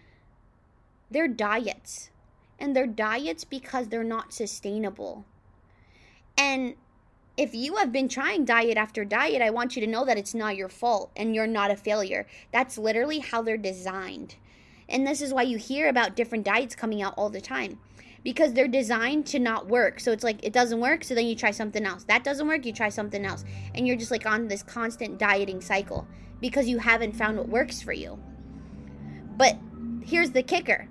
they're 1.12 1.28
diets. 1.28 2.10
And 2.58 2.74
they're 2.74 2.88
diets 2.88 3.44
because 3.44 3.86
they're 3.86 4.02
not 4.02 4.32
sustainable. 4.32 5.24
And 6.36 6.74
if 7.36 7.54
you 7.54 7.76
have 7.76 7.92
been 7.92 8.08
trying 8.08 8.44
diet 8.44 8.78
after 8.78 9.04
diet, 9.04 9.42
I 9.42 9.50
want 9.50 9.76
you 9.76 9.80
to 9.84 9.90
know 9.90 10.04
that 10.04 10.16
it's 10.16 10.34
not 10.34 10.56
your 10.56 10.70
fault 10.70 11.10
and 11.14 11.34
you're 11.34 11.46
not 11.46 11.70
a 11.70 11.76
failure. 11.76 12.26
That's 12.50 12.78
literally 12.78 13.18
how 13.18 13.42
they're 13.42 13.58
designed. 13.58 14.36
And 14.88 15.06
this 15.06 15.20
is 15.20 15.34
why 15.34 15.42
you 15.42 15.58
hear 15.58 15.88
about 15.88 16.16
different 16.16 16.44
diets 16.44 16.74
coming 16.74 17.02
out 17.02 17.14
all 17.16 17.28
the 17.28 17.40
time 17.40 17.78
because 18.22 18.54
they're 18.54 18.68
designed 18.68 19.26
to 19.26 19.38
not 19.38 19.68
work. 19.68 20.00
So 20.00 20.12
it's 20.12 20.24
like 20.24 20.42
it 20.42 20.52
doesn't 20.52 20.80
work, 20.80 21.04
so 21.04 21.14
then 21.14 21.26
you 21.26 21.36
try 21.36 21.50
something 21.50 21.84
else. 21.84 22.04
That 22.04 22.24
doesn't 22.24 22.48
work, 22.48 22.64
you 22.64 22.72
try 22.72 22.88
something 22.88 23.24
else. 23.24 23.44
And 23.74 23.86
you're 23.86 23.96
just 23.96 24.10
like 24.10 24.26
on 24.26 24.48
this 24.48 24.62
constant 24.62 25.18
dieting 25.18 25.60
cycle 25.60 26.08
because 26.40 26.68
you 26.68 26.78
haven't 26.78 27.16
found 27.16 27.36
what 27.36 27.48
works 27.48 27.82
for 27.82 27.92
you. 27.92 28.18
But 29.36 29.58
here's 30.02 30.30
the 30.30 30.42
kicker. 30.42 30.88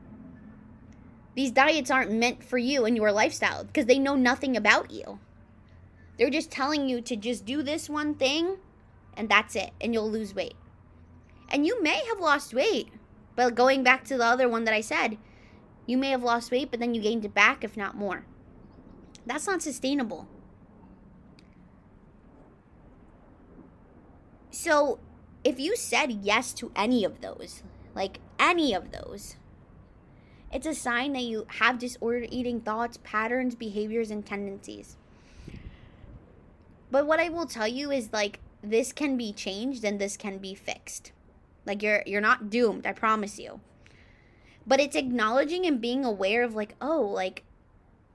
These 1.35 1.51
diets 1.51 1.91
aren't 1.91 2.11
meant 2.11 2.43
for 2.43 2.57
you 2.57 2.85
and 2.85 2.95
your 2.95 3.11
lifestyle 3.11 3.63
because 3.63 3.87
they 3.87 3.99
know 3.99 4.15
nothing 4.15 4.55
about 4.55 4.91
you. 4.91 5.19
They're 6.17 6.29
just 6.29 6.51
telling 6.51 6.87
you 6.87 7.01
to 7.01 7.15
just 7.15 7.45
do 7.45 7.61
this 7.63 7.89
one 7.89 8.15
thing 8.15 8.57
and 9.17 9.29
that's 9.29 9.55
it, 9.55 9.71
and 9.79 9.93
you'll 9.93 10.11
lose 10.11 10.35
weight. 10.35 10.55
And 11.49 11.65
you 11.65 11.81
may 11.81 12.03
have 12.09 12.19
lost 12.19 12.53
weight 12.53 12.89
but 13.35 13.55
going 13.55 13.83
back 13.83 14.05
to 14.05 14.17
the 14.17 14.25
other 14.25 14.47
one 14.47 14.63
that 14.63 14.73
I 14.73 14.81
said, 14.81 15.17
you 15.85 15.97
may 15.97 16.09
have 16.09 16.23
lost 16.23 16.51
weight, 16.51 16.71
but 16.71 16.79
then 16.79 16.95
you 16.95 17.01
gained 17.01 17.25
it 17.25 17.33
back, 17.33 17.63
if 17.63 17.77
not 17.77 17.95
more. 17.95 18.25
That's 19.25 19.47
not 19.47 19.61
sustainable. 19.61 20.27
So, 24.51 24.99
if 25.43 25.59
you 25.59 25.75
said 25.75 26.11
yes 26.11 26.53
to 26.53 26.71
any 26.75 27.03
of 27.03 27.21
those, 27.21 27.61
like 27.93 28.19
any 28.39 28.73
of 28.73 28.91
those, 28.91 29.35
it's 30.51 30.65
a 30.65 30.73
sign 30.73 31.13
that 31.13 31.23
you 31.23 31.45
have 31.59 31.77
disordered 31.77 32.29
eating 32.31 32.61
thoughts, 32.61 32.97
patterns, 33.03 33.53
behaviors, 33.53 34.09
and 34.09 34.25
tendencies. 34.25 34.95
But 36.95 37.07
what 37.07 37.19
I 37.19 37.27
will 37.27 37.45
tell 37.45 37.67
you 37.67 37.91
is 37.91 38.13
like 38.13 38.39
this 38.63 38.93
can 38.93 39.17
be 39.17 39.33
changed 39.33 39.83
and 39.83 39.99
this 39.99 40.15
can 40.15 40.37
be 40.37 40.55
fixed. 40.55 41.11
Like 41.65 41.83
you're 41.83 42.01
you're 42.05 42.21
not 42.21 42.49
doomed, 42.49 42.87
I 42.87 42.93
promise 42.93 43.37
you. 43.37 43.59
But 44.65 44.79
it's 44.79 44.95
acknowledging 44.95 45.65
and 45.65 45.81
being 45.81 46.05
aware 46.05 46.41
of 46.41 46.55
like, 46.55 46.73
oh, 46.79 47.01
like 47.01 47.43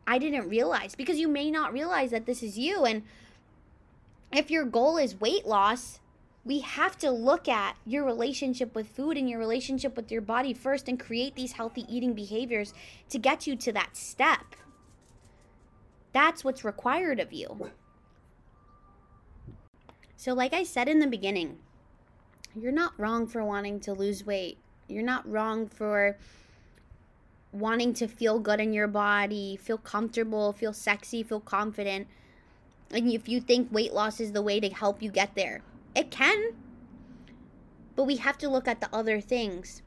I 0.07 0.17
didn't 0.17 0.49
realize 0.49 0.95
because 0.95 1.19
you 1.19 1.29
may 1.29 1.51
not 1.51 1.75
realize 1.75 2.11
that 2.13 2.25
this 2.25 2.43
is 2.43 2.59
you 2.59 2.87
and 2.87 3.03
if 4.33 4.51
your 4.51 4.65
goal 4.65 4.97
is 4.97 5.21
weight 5.21 5.45
loss, 5.45 6.01
we 6.43 6.61
have 6.61 6.97
to 7.01 7.11
look 7.11 7.49
at 7.49 7.77
your 7.85 8.07
relationship 8.07 8.75
with 8.75 8.89
food 8.89 9.19
and 9.19 9.29
your 9.29 9.41
relationship 9.41 9.95
with 9.95 10.11
your 10.11 10.23
body 10.23 10.55
first 10.55 10.89
and 10.89 10.99
create 10.99 11.35
these 11.35 11.53
healthy 11.53 11.85
eating 11.87 12.15
behaviors 12.15 12.73
to 13.11 13.19
get 13.19 13.47
you 13.47 13.57
to 13.57 13.73
that 13.73 13.95
step. 13.95 14.57
That's 16.15 16.43
what's 16.43 16.65
required 16.65 17.21
of 17.21 17.31
you. 17.31 17.73
So, 20.21 20.35
like 20.35 20.53
I 20.53 20.65
said 20.65 20.87
in 20.87 20.99
the 20.99 21.07
beginning, 21.07 21.57
you're 22.55 22.73
not 22.73 22.93
wrong 22.99 23.27
for 23.27 23.43
wanting 23.43 23.81
to 23.81 23.95
lose 23.95 24.27
weight. 24.27 24.59
You're 24.87 25.03
not 25.03 25.27
wrong 25.27 25.67
for 25.67 26.19
wanting 27.53 27.95
to 27.95 28.07
feel 28.07 28.39
good 28.39 28.61
in 28.61 28.75
your 28.75 28.87
body, 28.87 29.57
feel 29.57 29.79
comfortable, 29.79 30.53
feel 30.53 30.75
sexy, 30.75 31.23
feel 31.23 31.41
confident. 31.41 32.07
And 32.91 33.11
if 33.11 33.31
you 33.31 33.41
think 33.41 33.73
weight 33.73 33.95
loss 33.95 34.21
is 34.21 34.33
the 34.33 34.43
way 34.43 34.61
to 34.61 34.69
help 34.69 35.01
you 35.01 35.11
get 35.11 35.35
there, 35.37 35.63
it 35.95 36.11
can. 36.11 36.53
But 37.97 38.05
we 38.05 38.17
have 38.17 38.37
to 38.39 38.51
look 38.51 38.69
at 38.69 38.83
the 38.83 38.95
other 38.95 39.23
things. 39.23 39.81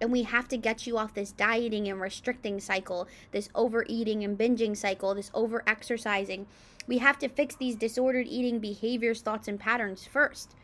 And 0.00 0.10
we 0.10 0.22
have 0.22 0.48
to 0.48 0.56
get 0.56 0.86
you 0.86 0.96
off 0.96 1.12
this 1.12 1.32
dieting 1.32 1.86
and 1.86 2.00
restricting 2.00 2.60
cycle, 2.60 3.08
this 3.30 3.50
overeating 3.54 4.24
and 4.24 4.38
binging 4.38 4.74
cycle, 4.74 5.14
this 5.14 5.30
over 5.34 5.62
exercising. 5.66 6.46
We 6.86 6.98
have 6.98 7.18
to 7.18 7.28
fix 7.28 7.56
these 7.56 7.76
disordered 7.76 8.26
eating 8.28 8.58
behaviors, 8.58 9.20
thoughts, 9.20 9.48
and 9.48 9.58
patterns 9.58 10.06
first. 10.06 10.54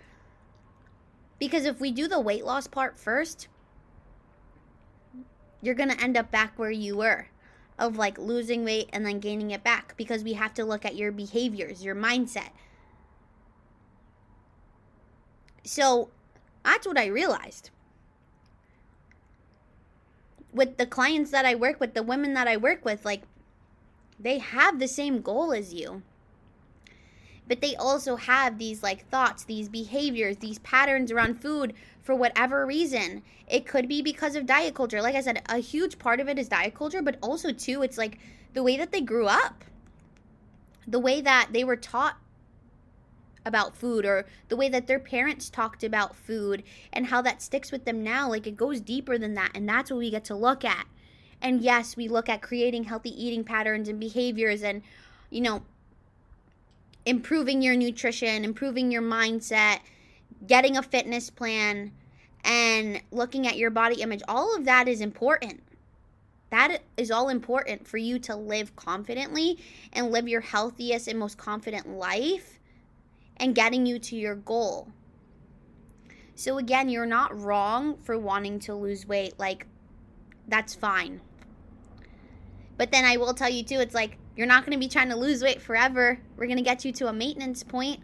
Because 1.38 1.64
if 1.64 1.80
we 1.80 1.90
do 1.90 2.06
the 2.06 2.20
weight 2.20 2.44
loss 2.44 2.66
part 2.66 2.98
first, 2.98 3.48
you're 5.60 5.74
going 5.74 5.90
to 5.90 6.00
end 6.00 6.16
up 6.16 6.30
back 6.30 6.58
where 6.58 6.70
you 6.70 6.96
were 6.96 7.26
of 7.78 7.96
like 7.96 8.18
losing 8.18 8.64
weight 8.64 8.88
and 8.92 9.04
then 9.04 9.18
gaining 9.18 9.50
it 9.50 9.64
back 9.64 9.96
because 9.96 10.22
we 10.22 10.34
have 10.34 10.54
to 10.54 10.64
look 10.64 10.84
at 10.84 10.94
your 10.94 11.10
behaviors, 11.10 11.84
your 11.84 11.96
mindset. 11.96 12.50
So 15.64 16.10
that's 16.64 16.86
what 16.86 16.98
I 16.98 17.06
realized. 17.06 17.70
With 20.52 20.76
the 20.76 20.86
clients 20.86 21.30
that 21.30 21.46
I 21.46 21.54
work 21.54 21.80
with, 21.80 21.94
the 21.94 22.02
women 22.02 22.34
that 22.34 22.46
I 22.46 22.56
work 22.56 22.84
with, 22.84 23.04
like 23.04 23.22
they 24.20 24.38
have 24.38 24.78
the 24.78 24.88
same 24.88 25.22
goal 25.22 25.52
as 25.52 25.72
you. 25.72 26.02
But 27.52 27.60
they 27.60 27.76
also 27.76 28.16
have 28.16 28.56
these 28.56 28.82
like 28.82 29.06
thoughts, 29.10 29.44
these 29.44 29.68
behaviors, 29.68 30.38
these 30.38 30.58
patterns 30.60 31.12
around 31.12 31.42
food 31.42 31.74
for 32.00 32.14
whatever 32.14 32.64
reason. 32.64 33.22
It 33.46 33.66
could 33.66 33.88
be 33.88 34.00
because 34.00 34.36
of 34.36 34.46
diet 34.46 34.74
culture. 34.74 35.02
Like 35.02 35.14
I 35.14 35.20
said, 35.20 35.42
a 35.50 35.58
huge 35.58 35.98
part 35.98 36.18
of 36.18 36.30
it 36.30 36.38
is 36.38 36.48
diet 36.48 36.74
culture, 36.74 37.02
but 37.02 37.18
also 37.20 37.52
too 37.52 37.82
it's 37.82 37.98
like 37.98 38.16
the 38.54 38.62
way 38.62 38.78
that 38.78 38.90
they 38.90 39.02
grew 39.02 39.26
up. 39.26 39.66
The 40.88 40.98
way 40.98 41.20
that 41.20 41.48
they 41.52 41.62
were 41.62 41.76
taught 41.76 42.16
about 43.44 43.76
food 43.76 44.06
or 44.06 44.24
the 44.48 44.56
way 44.56 44.70
that 44.70 44.86
their 44.86 44.98
parents 44.98 45.50
talked 45.50 45.84
about 45.84 46.16
food 46.16 46.62
and 46.90 47.08
how 47.08 47.20
that 47.20 47.42
sticks 47.42 47.70
with 47.70 47.84
them 47.84 48.02
now 48.02 48.30
like 48.30 48.46
it 48.46 48.56
goes 48.56 48.80
deeper 48.80 49.18
than 49.18 49.34
that 49.34 49.50
and 49.54 49.68
that's 49.68 49.90
what 49.90 49.98
we 49.98 50.10
get 50.10 50.24
to 50.24 50.34
look 50.34 50.64
at 50.64 50.86
and 51.42 51.60
yes 51.60 51.96
we 51.96 52.08
look 52.08 52.30
at 52.30 52.40
creating 52.40 52.84
healthy 52.84 53.10
eating 53.10 53.44
patterns 53.44 53.88
and 53.88 53.98
behaviors 54.00 54.62
and 54.62 54.80
you 55.28 55.40
know 55.40 55.60
improving 57.04 57.62
your 57.62 57.76
nutrition 57.76 58.44
improving 58.44 58.90
your 58.90 59.02
mindset 59.02 59.78
getting 60.46 60.76
a 60.76 60.82
fitness 60.82 61.30
plan 61.30 61.92
and 62.44 63.00
looking 63.10 63.46
at 63.46 63.56
your 63.56 63.70
body 63.70 64.02
image 64.02 64.22
all 64.28 64.56
of 64.56 64.64
that 64.64 64.88
is 64.88 65.00
important 65.00 65.62
that 66.52 66.82
is 66.98 67.10
all 67.10 67.30
important 67.30 67.88
for 67.88 67.96
you 67.96 68.18
to 68.18 68.36
live 68.36 68.76
confidently 68.76 69.58
and 69.94 70.10
live 70.10 70.28
your 70.28 70.42
healthiest 70.42 71.08
and 71.08 71.18
most 71.18 71.38
confident 71.38 71.88
life 71.88 72.60
and 73.38 73.54
getting 73.54 73.86
you 73.86 73.98
to 73.98 74.16
your 74.16 74.34
goal. 74.34 74.88
So, 76.34 76.58
again, 76.58 76.90
you're 76.90 77.06
not 77.06 77.38
wrong 77.40 77.96
for 77.96 78.18
wanting 78.18 78.58
to 78.60 78.74
lose 78.74 79.06
weight. 79.06 79.38
Like, 79.38 79.66
that's 80.46 80.74
fine. 80.74 81.22
But 82.76 82.90
then 82.90 83.04
I 83.04 83.16
will 83.16 83.34
tell 83.34 83.50
you, 83.50 83.62
too, 83.62 83.80
it's 83.80 83.94
like 83.94 84.18
you're 84.36 84.46
not 84.46 84.64
going 84.64 84.72
to 84.72 84.78
be 84.78 84.88
trying 84.88 85.10
to 85.10 85.16
lose 85.16 85.42
weight 85.42 85.60
forever. 85.60 86.18
We're 86.36 86.46
going 86.46 86.56
to 86.56 86.62
get 86.62 86.84
you 86.84 86.92
to 86.92 87.08
a 87.08 87.12
maintenance 87.12 87.62
point. 87.62 88.00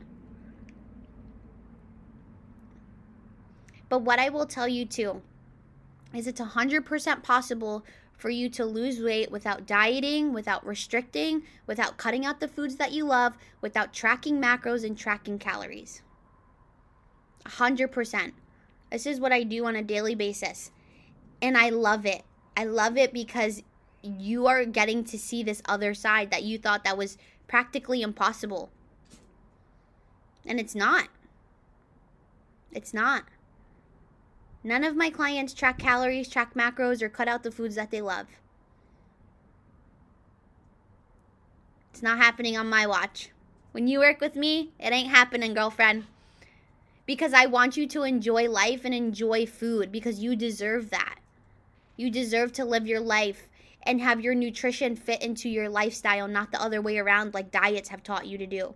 But 3.88 4.02
what 4.02 4.18
I 4.18 4.28
will 4.28 4.46
tell 4.46 4.68
you, 4.68 4.84
too, 4.84 5.22
is 6.14 6.26
it's 6.26 6.40
100% 6.40 7.22
possible 7.22 7.84
for 8.18 8.30
you 8.30 8.48
to 8.50 8.64
lose 8.64 9.00
weight 9.00 9.30
without 9.30 9.66
dieting, 9.66 10.32
without 10.32 10.66
restricting, 10.66 11.44
without 11.66 11.96
cutting 11.96 12.26
out 12.26 12.40
the 12.40 12.48
foods 12.48 12.76
that 12.76 12.92
you 12.92 13.04
love, 13.04 13.38
without 13.60 13.94
tracking 13.94 14.42
macros 14.42 14.84
and 14.84 14.98
tracking 14.98 15.38
calories. 15.38 16.02
100%. 17.46 18.32
This 18.90 19.06
is 19.06 19.20
what 19.20 19.32
I 19.32 19.44
do 19.44 19.64
on 19.66 19.76
a 19.76 19.82
daily 19.82 20.14
basis. 20.14 20.72
And 21.40 21.56
I 21.56 21.70
love 21.70 22.04
it. 22.04 22.22
I 22.56 22.64
love 22.64 22.96
it 22.96 23.12
because 23.12 23.62
you 24.02 24.46
are 24.46 24.64
getting 24.64 25.04
to 25.04 25.18
see 25.18 25.42
this 25.42 25.62
other 25.66 25.94
side 25.94 26.30
that 26.30 26.44
you 26.44 26.58
thought 26.58 26.84
that 26.84 26.96
was 26.96 27.18
practically 27.46 28.02
impossible. 28.02 28.70
And 30.46 30.60
it's 30.60 30.74
not. 30.74 31.08
It's 32.72 32.94
not. 32.94 33.24
None 34.62 34.84
of 34.84 34.96
my 34.96 35.10
clients 35.10 35.54
track 35.54 35.78
calories, 35.78 36.28
track 36.28 36.54
macros, 36.54 37.02
or 37.02 37.08
cut 37.08 37.28
out 37.28 37.42
the 37.42 37.50
foods 37.50 37.74
that 37.76 37.90
they 37.90 38.00
love. 38.00 38.26
It's 41.92 42.02
not 42.02 42.18
happening 42.18 42.56
on 42.56 42.68
my 42.68 42.86
watch. 42.86 43.30
When 43.72 43.88
you 43.88 43.98
work 43.98 44.20
with 44.20 44.36
me, 44.36 44.72
it 44.78 44.92
ain't 44.92 45.10
happening, 45.10 45.54
girlfriend. 45.54 46.04
Because 47.06 47.32
I 47.32 47.46
want 47.46 47.76
you 47.76 47.86
to 47.88 48.02
enjoy 48.02 48.48
life 48.48 48.84
and 48.84 48.94
enjoy 48.94 49.46
food 49.46 49.90
because 49.90 50.20
you 50.20 50.36
deserve 50.36 50.90
that. 50.90 51.18
You 51.96 52.10
deserve 52.10 52.52
to 52.52 52.64
live 52.64 52.86
your 52.86 53.00
life 53.00 53.48
and 53.82 54.00
have 54.00 54.20
your 54.20 54.34
nutrition 54.34 54.96
fit 54.96 55.22
into 55.22 55.48
your 55.48 55.68
lifestyle, 55.68 56.28
not 56.28 56.52
the 56.52 56.60
other 56.60 56.82
way 56.82 56.98
around 56.98 57.34
like 57.34 57.50
diets 57.50 57.88
have 57.88 58.02
taught 58.02 58.26
you 58.26 58.38
to 58.38 58.46
do. 58.46 58.74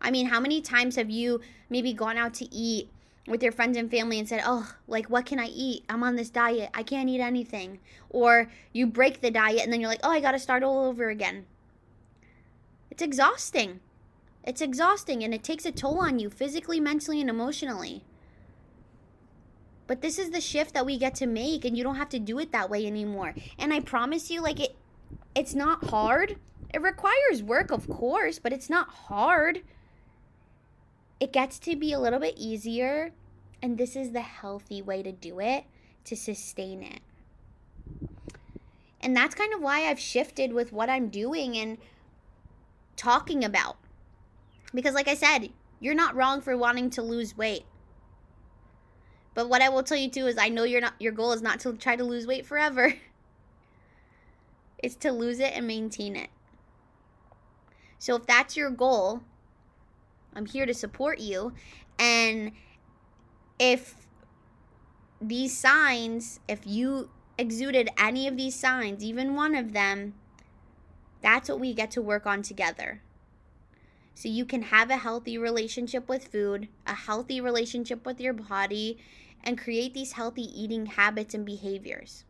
I 0.00 0.10
mean, 0.10 0.26
how 0.26 0.40
many 0.40 0.60
times 0.60 0.96
have 0.96 1.10
you 1.10 1.40
maybe 1.70 1.92
gone 1.92 2.16
out 2.16 2.34
to 2.34 2.54
eat 2.54 2.90
with 3.26 3.42
your 3.42 3.52
friends 3.52 3.76
and 3.76 3.90
family 3.90 4.18
and 4.18 4.28
said, 4.28 4.42
Oh, 4.44 4.74
like, 4.86 5.10
what 5.10 5.26
can 5.26 5.38
I 5.38 5.46
eat? 5.46 5.84
I'm 5.88 6.02
on 6.02 6.16
this 6.16 6.30
diet. 6.30 6.70
I 6.74 6.82
can't 6.82 7.08
eat 7.08 7.20
anything. 7.20 7.78
Or 8.10 8.50
you 8.72 8.86
break 8.86 9.20
the 9.20 9.30
diet 9.30 9.62
and 9.62 9.72
then 9.72 9.80
you're 9.80 9.90
like, 9.90 10.00
Oh, 10.02 10.10
I 10.10 10.20
got 10.20 10.32
to 10.32 10.38
start 10.38 10.62
all 10.62 10.86
over 10.86 11.08
again. 11.08 11.46
It's 12.90 13.02
exhausting. 13.02 13.80
It's 14.44 14.62
exhausting 14.62 15.22
and 15.22 15.34
it 15.34 15.44
takes 15.44 15.66
a 15.66 15.72
toll 15.72 16.00
on 16.00 16.18
you 16.18 16.30
physically, 16.30 16.80
mentally, 16.80 17.20
and 17.20 17.28
emotionally. 17.28 18.02
But 19.88 20.00
this 20.00 20.20
is 20.20 20.30
the 20.30 20.40
shift 20.40 20.74
that 20.74 20.86
we 20.86 20.96
get 20.98 21.16
to 21.16 21.26
make 21.26 21.64
and 21.64 21.76
you 21.76 21.82
don't 21.82 21.96
have 21.96 22.10
to 22.10 22.20
do 22.20 22.38
it 22.38 22.52
that 22.52 22.70
way 22.70 22.86
anymore. 22.86 23.34
And 23.58 23.74
I 23.74 23.80
promise 23.80 24.30
you 24.30 24.40
like 24.40 24.60
it 24.60 24.76
it's 25.34 25.54
not 25.54 25.86
hard. 25.86 26.36
It 26.72 26.82
requires 26.82 27.42
work, 27.42 27.72
of 27.72 27.88
course, 27.88 28.38
but 28.38 28.52
it's 28.52 28.70
not 28.70 28.88
hard 28.88 29.62
it 31.20 31.32
gets 31.32 31.58
to 31.60 31.76
be 31.76 31.92
a 31.92 31.98
little 31.98 32.20
bit 32.20 32.34
easier, 32.36 33.12
and 33.60 33.76
this 33.76 33.96
is 33.96 34.12
the 34.12 34.20
healthy 34.20 34.80
way 34.80 35.02
to 35.02 35.12
do 35.12 35.40
it 35.40 35.64
to 36.04 36.16
sustain 36.16 36.82
it. 36.82 37.00
And 39.00 39.16
that's 39.16 39.34
kind 39.34 39.52
of 39.52 39.60
why 39.60 39.86
I've 39.86 39.98
shifted 39.98 40.52
with 40.52 40.72
what 40.72 40.88
I'm 40.88 41.08
doing 41.08 41.56
and 41.56 41.78
talking 42.96 43.44
about. 43.44 43.76
Because, 44.72 44.94
like 44.94 45.08
I 45.08 45.14
said, 45.14 45.50
you're 45.80 45.94
not 45.94 46.14
wrong 46.14 46.40
for 46.40 46.56
wanting 46.56 46.90
to 46.90 47.02
lose 47.02 47.36
weight. 47.36 47.64
But 49.38 49.48
what 49.48 49.62
I 49.62 49.68
will 49.68 49.84
tell 49.84 49.96
you 49.96 50.10
too 50.10 50.26
is 50.26 50.36
I 50.36 50.48
know 50.48 50.64
you're 50.64 50.80
not 50.80 50.94
your 50.98 51.12
goal 51.12 51.30
is 51.30 51.42
not 51.42 51.60
to 51.60 51.72
try 51.74 51.94
to 51.94 52.02
lose 52.02 52.26
weight 52.26 52.44
forever. 52.44 52.94
it's 54.78 54.96
to 54.96 55.12
lose 55.12 55.38
it 55.38 55.52
and 55.54 55.64
maintain 55.64 56.16
it. 56.16 56.30
So 58.00 58.16
if 58.16 58.26
that's 58.26 58.56
your 58.56 58.68
goal, 58.68 59.22
I'm 60.34 60.46
here 60.46 60.66
to 60.66 60.74
support 60.74 61.20
you. 61.20 61.52
And 62.00 62.50
if 63.60 63.94
these 65.20 65.56
signs, 65.56 66.40
if 66.48 66.66
you 66.66 67.08
exuded 67.38 67.90
any 67.96 68.26
of 68.26 68.36
these 68.36 68.56
signs, 68.56 69.04
even 69.04 69.36
one 69.36 69.54
of 69.54 69.72
them, 69.72 70.14
that's 71.22 71.48
what 71.48 71.60
we 71.60 71.74
get 71.74 71.92
to 71.92 72.02
work 72.02 72.26
on 72.26 72.42
together. 72.42 73.02
so 74.16 74.28
you 74.28 74.44
can 74.44 74.62
have 74.62 74.90
a 74.90 74.96
healthy 74.96 75.38
relationship 75.38 76.08
with 76.08 76.26
food, 76.26 76.66
a 76.84 76.94
healthy 76.94 77.40
relationship 77.40 78.04
with 78.04 78.20
your 78.20 78.32
body, 78.32 78.98
and 79.44 79.58
create 79.58 79.94
these 79.94 80.12
healthy 80.12 80.42
eating 80.42 80.86
habits 80.86 81.34
and 81.34 81.44
behaviors. 81.44 82.24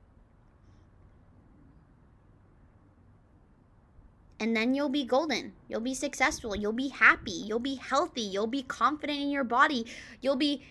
And 4.41 4.57
then 4.57 4.75
you'll 4.75 4.89
be 4.89 5.05
golden. 5.05 5.53
You'll 5.69 5.81
be 5.81 5.95
successful. 5.95 6.55
You'll 6.55 6.73
be 6.73 6.89
happy. 6.89 7.33
You'll 7.33 7.59
be 7.59 7.75
healthy. 7.75 8.23
You'll 8.23 8.47
be 8.47 8.63
confident 8.63 9.19
in 9.19 9.31
your 9.31 9.45
body. 9.45 9.85
You'll 10.21 10.37
be 10.37 10.63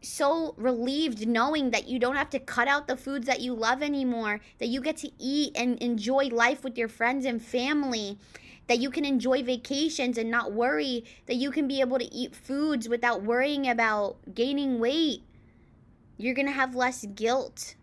so 0.00 0.54
relieved 0.56 1.26
knowing 1.28 1.70
that 1.70 1.86
you 1.86 1.98
don't 1.98 2.16
have 2.16 2.30
to 2.30 2.40
cut 2.40 2.66
out 2.66 2.88
the 2.88 2.96
foods 2.96 3.26
that 3.26 3.40
you 3.40 3.54
love 3.54 3.82
anymore, 3.82 4.40
that 4.58 4.66
you 4.66 4.80
get 4.80 4.96
to 4.98 5.10
eat 5.18 5.52
and 5.54 5.78
enjoy 5.78 6.26
life 6.26 6.64
with 6.64 6.76
your 6.76 6.88
friends 6.88 7.24
and 7.24 7.40
family, 7.40 8.18
that 8.66 8.80
you 8.80 8.90
can 8.90 9.04
enjoy 9.04 9.44
vacations 9.44 10.18
and 10.18 10.30
not 10.30 10.52
worry, 10.52 11.04
that 11.26 11.36
you 11.36 11.52
can 11.52 11.68
be 11.68 11.80
able 11.80 11.98
to 11.98 12.12
eat 12.12 12.34
foods 12.34 12.88
without 12.88 13.22
worrying 13.22 13.68
about 13.68 14.16
gaining 14.34 14.80
weight. 14.80 15.22
You're 16.16 16.34
going 16.34 16.46
to 16.46 16.52
have 16.52 16.74
less 16.74 17.04
guilt. 17.14 17.74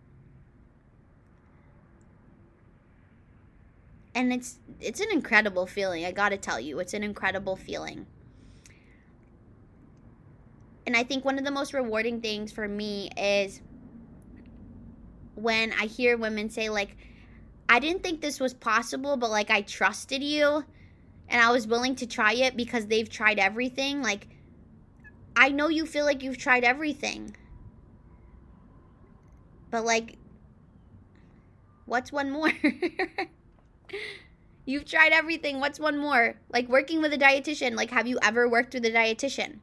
And 4.15 4.33
it's 4.33 4.59
it's 4.79 4.99
an 4.99 5.07
incredible 5.11 5.67
feeling. 5.67 6.05
I 6.05 6.11
got 6.11 6.29
to 6.29 6.37
tell 6.37 6.59
you, 6.59 6.79
it's 6.79 6.93
an 6.93 7.03
incredible 7.03 7.55
feeling. 7.55 8.05
And 10.85 10.95
I 10.95 11.03
think 11.03 11.23
one 11.23 11.37
of 11.37 11.45
the 11.45 11.51
most 11.51 11.73
rewarding 11.73 12.19
things 12.21 12.51
for 12.51 12.67
me 12.67 13.11
is 13.15 13.61
when 15.35 15.71
I 15.73 15.85
hear 15.85 16.17
women 16.17 16.49
say, 16.49 16.69
like, 16.69 16.97
I 17.69 17.79
didn't 17.79 18.01
think 18.01 18.21
this 18.21 18.39
was 18.39 18.53
possible, 18.53 19.15
but 19.15 19.29
like 19.29 19.51
I 19.51 19.61
trusted 19.61 20.23
you 20.23 20.65
and 21.29 21.41
I 21.41 21.51
was 21.51 21.67
willing 21.67 21.95
to 21.97 22.07
try 22.07 22.33
it 22.33 22.57
because 22.57 22.87
they've 22.87 23.07
tried 23.07 23.37
everything. 23.37 24.01
Like, 24.01 24.27
I 25.35 25.49
know 25.49 25.69
you 25.69 25.85
feel 25.85 26.05
like 26.05 26.23
you've 26.23 26.39
tried 26.39 26.63
everything. 26.63 27.35
But 29.71 29.85
like, 29.85 30.17
what's 31.85 32.11
one 32.11 32.31
more? 32.31 32.51
You've 34.65 34.85
tried 34.85 35.11
everything. 35.11 35.59
What's 35.59 35.79
one 35.79 35.97
more? 35.97 36.35
Like 36.51 36.69
working 36.69 37.01
with 37.01 37.13
a 37.13 37.17
dietitian. 37.17 37.75
Like, 37.75 37.91
have 37.91 38.07
you 38.07 38.19
ever 38.21 38.47
worked 38.47 38.73
with 38.73 38.85
a 38.85 38.91
dietitian? 38.91 39.59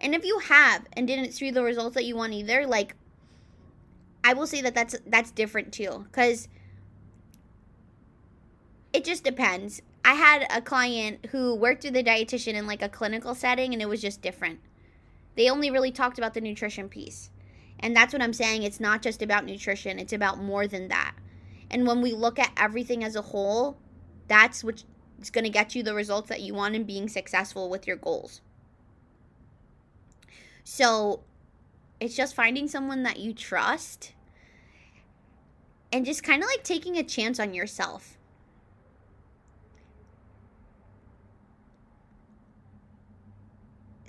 And 0.00 0.14
if 0.14 0.24
you 0.24 0.38
have 0.40 0.86
and 0.92 1.06
didn't 1.06 1.32
see 1.32 1.50
the 1.50 1.62
results 1.62 1.94
that 1.94 2.04
you 2.04 2.16
want 2.16 2.32
either, 2.32 2.66
like 2.66 2.94
I 4.22 4.34
will 4.34 4.46
say 4.46 4.60
that 4.62 4.74
that's 4.74 4.96
that's 5.06 5.30
different 5.30 5.72
too 5.72 6.06
cuz 6.12 6.48
it 8.92 9.04
just 9.04 9.24
depends. 9.24 9.82
I 10.04 10.14
had 10.14 10.46
a 10.50 10.62
client 10.62 11.26
who 11.32 11.54
worked 11.54 11.84
with 11.84 11.96
a 11.96 12.02
dietitian 12.02 12.54
in 12.54 12.66
like 12.66 12.82
a 12.82 12.88
clinical 12.88 13.34
setting 13.34 13.72
and 13.72 13.82
it 13.82 13.88
was 13.88 14.00
just 14.00 14.22
different. 14.22 14.60
They 15.34 15.50
only 15.50 15.70
really 15.70 15.90
talked 15.90 16.18
about 16.18 16.34
the 16.34 16.40
nutrition 16.40 16.88
piece. 16.88 17.30
And 17.80 17.94
that's 17.94 18.12
what 18.12 18.22
I'm 18.22 18.32
saying, 18.32 18.62
it's 18.62 18.80
not 18.80 19.02
just 19.02 19.22
about 19.22 19.44
nutrition, 19.44 19.98
it's 19.98 20.12
about 20.12 20.38
more 20.38 20.66
than 20.66 20.88
that. 20.88 21.14
And 21.70 21.86
when 21.86 22.00
we 22.00 22.12
look 22.12 22.38
at 22.38 22.52
everything 22.56 23.04
as 23.04 23.16
a 23.16 23.22
whole, 23.22 23.76
that's 24.28 24.64
what's 24.64 24.84
going 25.32 25.44
to 25.44 25.50
get 25.50 25.74
you 25.74 25.82
the 25.82 25.94
results 25.94 26.28
that 26.28 26.40
you 26.40 26.54
want 26.54 26.74
in 26.74 26.84
being 26.84 27.08
successful 27.08 27.68
with 27.68 27.86
your 27.86 27.96
goals. 27.96 28.40
So 30.64 31.20
it's 32.00 32.16
just 32.16 32.34
finding 32.34 32.68
someone 32.68 33.02
that 33.04 33.18
you 33.18 33.32
trust 33.32 34.12
and 35.92 36.04
just 36.04 36.22
kind 36.22 36.42
of 36.42 36.48
like 36.48 36.64
taking 36.64 36.96
a 36.96 37.04
chance 37.04 37.38
on 37.38 37.54
yourself. 37.54 38.15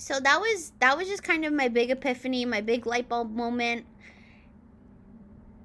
So 0.08 0.22
that 0.22 0.39
was 0.39 0.72
that 0.80 0.96
was 0.96 1.10
just 1.10 1.22
kind 1.22 1.43
of 1.43 1.52
my 1.52 1.67
big 1.67 1.91
epiphany, 1.91 2.46
my 2.46 2.62
big 2.62 2.86
light 2.86 3.10
bulb 3.10 3.36
moment. 3.36 3.86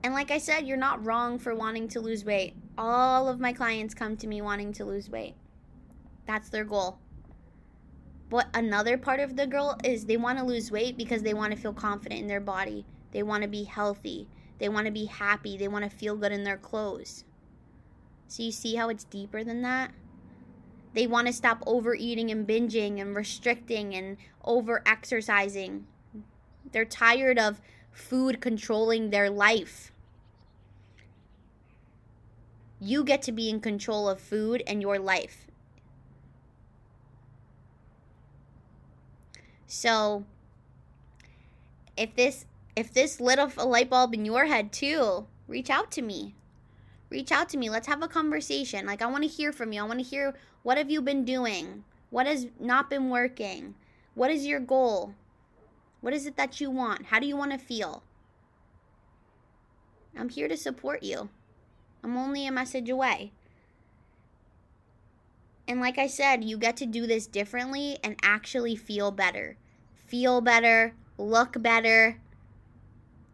And 0.03 0.15
like 0.15 0.33
I 0.33 0.39
said, 0.39 0.67
you're 0.67 0.77
not 0.77 1.07
wrong 1.07 1.39
for 1.39 1.55
wanting 1.55 1.87
to 1.91 2.01
lose 2.01 2.25
weight. 2.25 2.57
All 2.77 3.29
of 3.29 3.39
my 3.39 3.53
clients 3.53 3.95
come 3.95 4.17
to 4.17 4.27
me 4.27 4.43
wanting 4.43 4.73
to 4.73 4.85
lose 4.85 5.09
weight. 5.09 5.37
That's 6.27 6.49
their 6.49 6.65
goal. 6.65 6.99
But 8.31 8.49
another 8.53 8.99
part 8.99 9.21
of 9.21 9.37
the 9.37 9.47
girl 9.47 9.79
is 9.85 10.07
they 10.07 10.17
want 10.17 10.41
to 10.41 10.45
lose 10.45 10.73
weight 10.73 10.97
because 10.97 11.23
they 11.23 11.35
want 11.35 11.53
to 11.53 11.57
feel 11.59 11.73
confident 11.73 12.21
in 12.21 12.27
their 12.27 12.41
body. 12.41 12.85
They 13.13 13.23
want 13.23 13.45
to 13.45 13.49
be 13.49 13.63
healthy. 13.63 14.27
They 14.59 14.69
want 14.69 14.87
to 14.87 14.93
be 14.93 15.05
happy. 15.05 15.57
They 15.57 15.69
want 15.69 15.85
to 15.85 15.97
feel 15.97 16.17
good 16.17 16.33
in 16.33 16.43
their 16.43 16.57
clothes. 16.57 17.23
So 18.27 18.43
you 18.43 18.51
see 18.51 18.75
how 18.75 18.89
it's 18.89 19.05
deeper 19.05 19.45
than 19.45 19.63
that? 19.63 19.93
They 20.95 21.07
want 21.07 21.27
to 21.27 21.33
stop 21.33 21.63
overeating 21.67 22.31
and 22.31 22.47
binging 22.47 23.01
and 23.01 23.17
restricting 23.17 23.95
and 23.95 24.17
over 24.45 24.83
exercising. 24.85 25.87
They're 26.71 26.85
tired 26.85 27.39
of 27.39 27.61
food 27.91 28.41
controlling 28.41 29.11
their 29.11 29.31
life. 29.31 29.93
You 32.81 33.05
get 33.05 33.23
to 33.23 33.33
be 33.33 33.49
in 33.49 33.61
control 33.61 34.09
of 34.09 34.21
food 34.21 34.63
and 34.67 34.83
your 34.83 34.99
life. 34.99 35.47
So 39.67 40.25
if 41.97 42.15
this 42.15 42.45
if 42.75 42.93
this 42.93 43.21
lit 43.21 43.39
up 43.39 43.57
a 43.57 43.67
light 43.67 43.89
bulb 43.89 44.15
in 44.15 44.25
your 44.25 44.47
head 44.47 44.73
too, 44.73 45.27
reach 45.47 45.71
out 45.71 45.91
to 45.93 46.03
me. 46.03 46.35
Reach 47.09 47.31
out 47.31 47.49
to 47.51 47.57
me. 47.57 47.71
Let's 47.71 47.87
have 47.87 48.03
a 48.03 48.09
conversation. 48.09 48.85
Like 48.85 49.01
I 49.01 49.07
want 49.07 49.25
to 49.25 49.29
hear 49.29 49.53
from 49.53 49.73
you. 49.73 49.81
I 49.81 49.87
want 49.87 49.99
to 49.99 50.05
hear 50.05 50.35
what 50.63 50.79
have 50.79 50.91
you 50.91 51.03
been 51.03 51.25
doing? 51.25 51.85
What 52.11 52.27
has 52.27 52.47
not 52.61 52.91
been 52.91 53.11
working? 53.11 53.75
What 54.15 54.31
is 54.31 54.47
your 54.47 54.61
goal? 54.61 55.15
What 56.01 56.13
is 56.13 56.27
it 56.27 56.37
that 56.37 56.61
you 56.61 56.71
want? 56.71 57.07
How 57.07 57.19
do 57.19 57.27
you 57.27 57.37
want 57.37 57.53
to 57.53 57.59
feel? 57.59 58.03
I'm 60.17 60.29
here 60.29 60.49
to 60.49 60.57
support 60.57 61.03
you. 61.03 61.31
I'm 62.05 62.17
only 62.17 62.47
a 62.47 62.53
message 62.53 62.91
away. 62.91 63.33
And 65.67 65.81
like 65.81 65.97
I 65.97 66.07
said, 66.07 66.45
you 66.45 66.59
get 66.59 66.77
to 66.79 66.87
do 66.87 67.07
this 67.07 67.27
differently 67.27 67.99
and 68.03 68.17
actually 68.23 68.77
feel 68.77 69.11
better 69.11 69.57
feel 70.13 70.43
better, 70.43 70.93
look 71.17 71.63
better, 71.63 72.21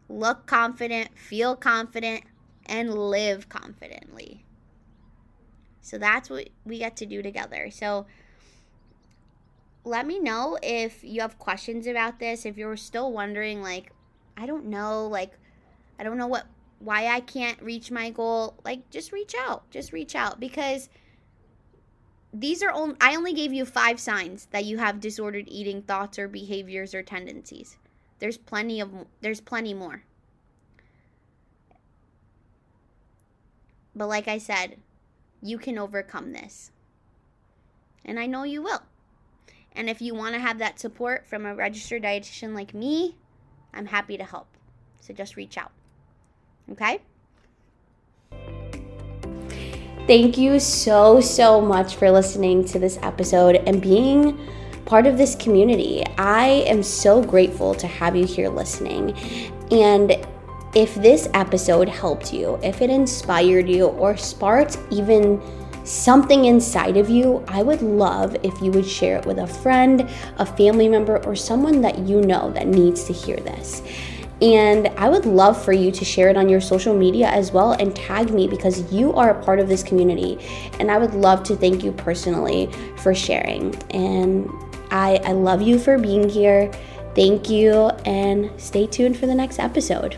look 0.08 0.46
confident, 0.46 1.08
feel 1.18 1.56
confident, 1.56 2.22
and 2.66 2.94
live 2.94 3.48
confidently. 3.48 4.44
So 5.88 5.98
that's 5.98 6.28
what 6.28 6.48
we 6.64 6.78
get 6.78 6.96
to 6.98 7.06
do 7.06 7.22
together. 7.22 7.70
So 7.70 8.06
let 9.84 10.06
me 10.06 10.18
know 10.18 10.58
if 10.62 11.02
you 11.02 11.22
have 11.22 11.38
questions 11.38 11.86
about 11.86 12.18
this, 12.18 12.44
if 12.44 12.58
you're 12.58 12.76
still 12.76 13.12
wondering 13.12 13.62
like 13.62 13.92
I 14.36 14.46
don't 14.46 14.66
know, 14.66 15.06
like 15.06 15.32
I 15.98 16.04
don't 16.04 16.18
know 16.18 16.26
what 16.26 16.46
why 16.78 17.06
I 17.06 17.20
can't 17.20 17.60
reach 17.60 17.90
my 17.90 18.10
goal, 18.10 18.54
like 18.64 18.88
just 18.90 19.12
reach 19.12 19.34
out. 19.36 19.68
Just 19.70 19.92
reach 19.92 20.14
out 20.14 20.38
because 20.38 20.88
these 22.32 22.62
are 22.62 22.70
only 22.70 22.96
I 23.00 23.16
only 23.16 23.32
gave 23.32 23.52
you 23.52 23.64
5 23.64 23.98
signs 23.98 24.46
that 24.50 24.64
you 24.66 24.78
have 24.78 25.00
disordered 25.00 25.46
eating 25.48 25.82
thoughts 25.82 26.18
or 26.18 26.28
behaviors 26.28 26.94
or 26.94 27.02
tendencies. 27.02 27.78
There's 28.18 28.36
plenty 28.36 28.80
of 28.80 28.90
there's 29.22 29.40
plenty 29.40 29.72
more. 29.74 30.02
But 33.96 34.08
like 34.08 34.28
I 34.28 34.38
said, 34.38 34.76
you 35.42 35.58
can 35.58 35.78
overcome 35.78 36.32
this. 36.32 36.70
And 38.04 38.18
I 38.18 38.26
know 38.26 38.42
you 38.42 38.62
will. 38.62 38.82
And 39.72 39.88
if 39.88 40.00
you 40.00 40.14
want 40.14 40.34
to 40.34 40.40
have 40.40 40.58
that 40.58 40.80
support 40.80 41.26
from 41.26 41.46
a 41.46 41.54
registered 41.54 42.02
dietitian 42.02 42.54
like 42.54 42.74
me, 42.74 43.16
I'm 43.72 43.86
happy 43.86 44.16
to 44.16 44.24
help. 44.24 44.48
So 45.00 45.12
just 45.12 45.36
reach 45.36 45.56
out. 45.56 45.72
Okay? 46.72 47.00
Thank 50.06 50.38
you 50.38 50.58
so, 50.58 51.20
so 51.20 51.60
much 51.60 51.96
for 51.96 52.10
listening 52.10 52.64
to 52.66 52.78
this 52.78 52.98
episode 53.02 53.56
and 53.56 53.80
being 53.80 54.38
part 54.86 55.06
of 55.06 55.18
this 55.18 55.34
community. 55.36 56.02
I 56.16 56.64
am 56.66 56.82
so 56.82 57.22
grateful 57.22 57.74
to 57.74 57.86
have 57.86 58.16
you 58.16 58.24
here 58.24 58.48
listening. 58.48 59.14
And 59.70 60.26
if 60.74 60.94
this 60.94 61.28
episode 61.34 61.88
helped 61.88 62.32
you, 62.32 62.58
if 62.62 62.82
it 62.82 62.90
inspired 62.90 63.68
you, 63.68 63.86
or 63.86 64.16
sparked 64.16 64.78
even 64.90 65.40
something 65.84 66.44
inside 66.44 66.96
of 66.96 67.08
you, 67.08 67.42
I 67.48 67.62
would 67.62 67.80
love 67.80 68.36
if 68.42 68.60
you 68.60 68.70
would 68.72 68.86
share 68.86 69.16
it 69.16 69.26
with 69.26 69.38
a 69.38 69.46
friend, 69.46 70.08
a 70.36 70.44
family 70.44 70.88
member, 70.88 71.24
or 71.24 71.34
someone 71.34 71.80
that 71.80 71.98
you 72.00 72.20
know 72.20 72.50
that 72.52 72.66
needs 72.66 73.04
to 73.04 73.12
hear 73.12 73.36
this. 73.36 73.82
And 74.40 74.88
I 74.96 75.08
would 75.08 75.26
love 75.26 75.60
for 75.60 75.72
you 75.72 75.90
to 75.90 76.04
share 76.04 76.28
it 76.28 76.36
on 76.36 76.48
your 76.48 76.60
social 76.60 76.94
media 76.94 77.26
as 77.26 77.50
well 77.50 77.72
and 77.72 77.96
tag 77.96 78.30
me 78.30 78.46
because 78.46 78.92
you 78.92 79.12
are 79.14 79.30
a 79.30 79.42
part 79.42 79.58
of 79.58 79.68
this 79.68 79.82
community. 79.82 80.38
And 80.78 80.90
I 80.90 80.98
would 80.98 81.14
love 81.14 81.42
to 81.44 81.56
thank 81.56 81.82
you 81.82 81.90
personally 81.90 82.70
for 82.98 83.14
sharing. 83.14 83.74
And 83.90 84.48
I, 84.90 85.20
I 85.24 85.32
love 85.32 85.60
you 85.60 85.78
for 85.78 85.98
being 85.98 86.28
here. 86.28 86.70
Thank 87.14 87.50
you, 87.50 87.88
and 88.04 88.48
stay 88.60 88.86
tuned 88.86 89.18
for 89.18 89.26
the 89.26 89.34
next 89.34 89.58
episode. 89.58 90.16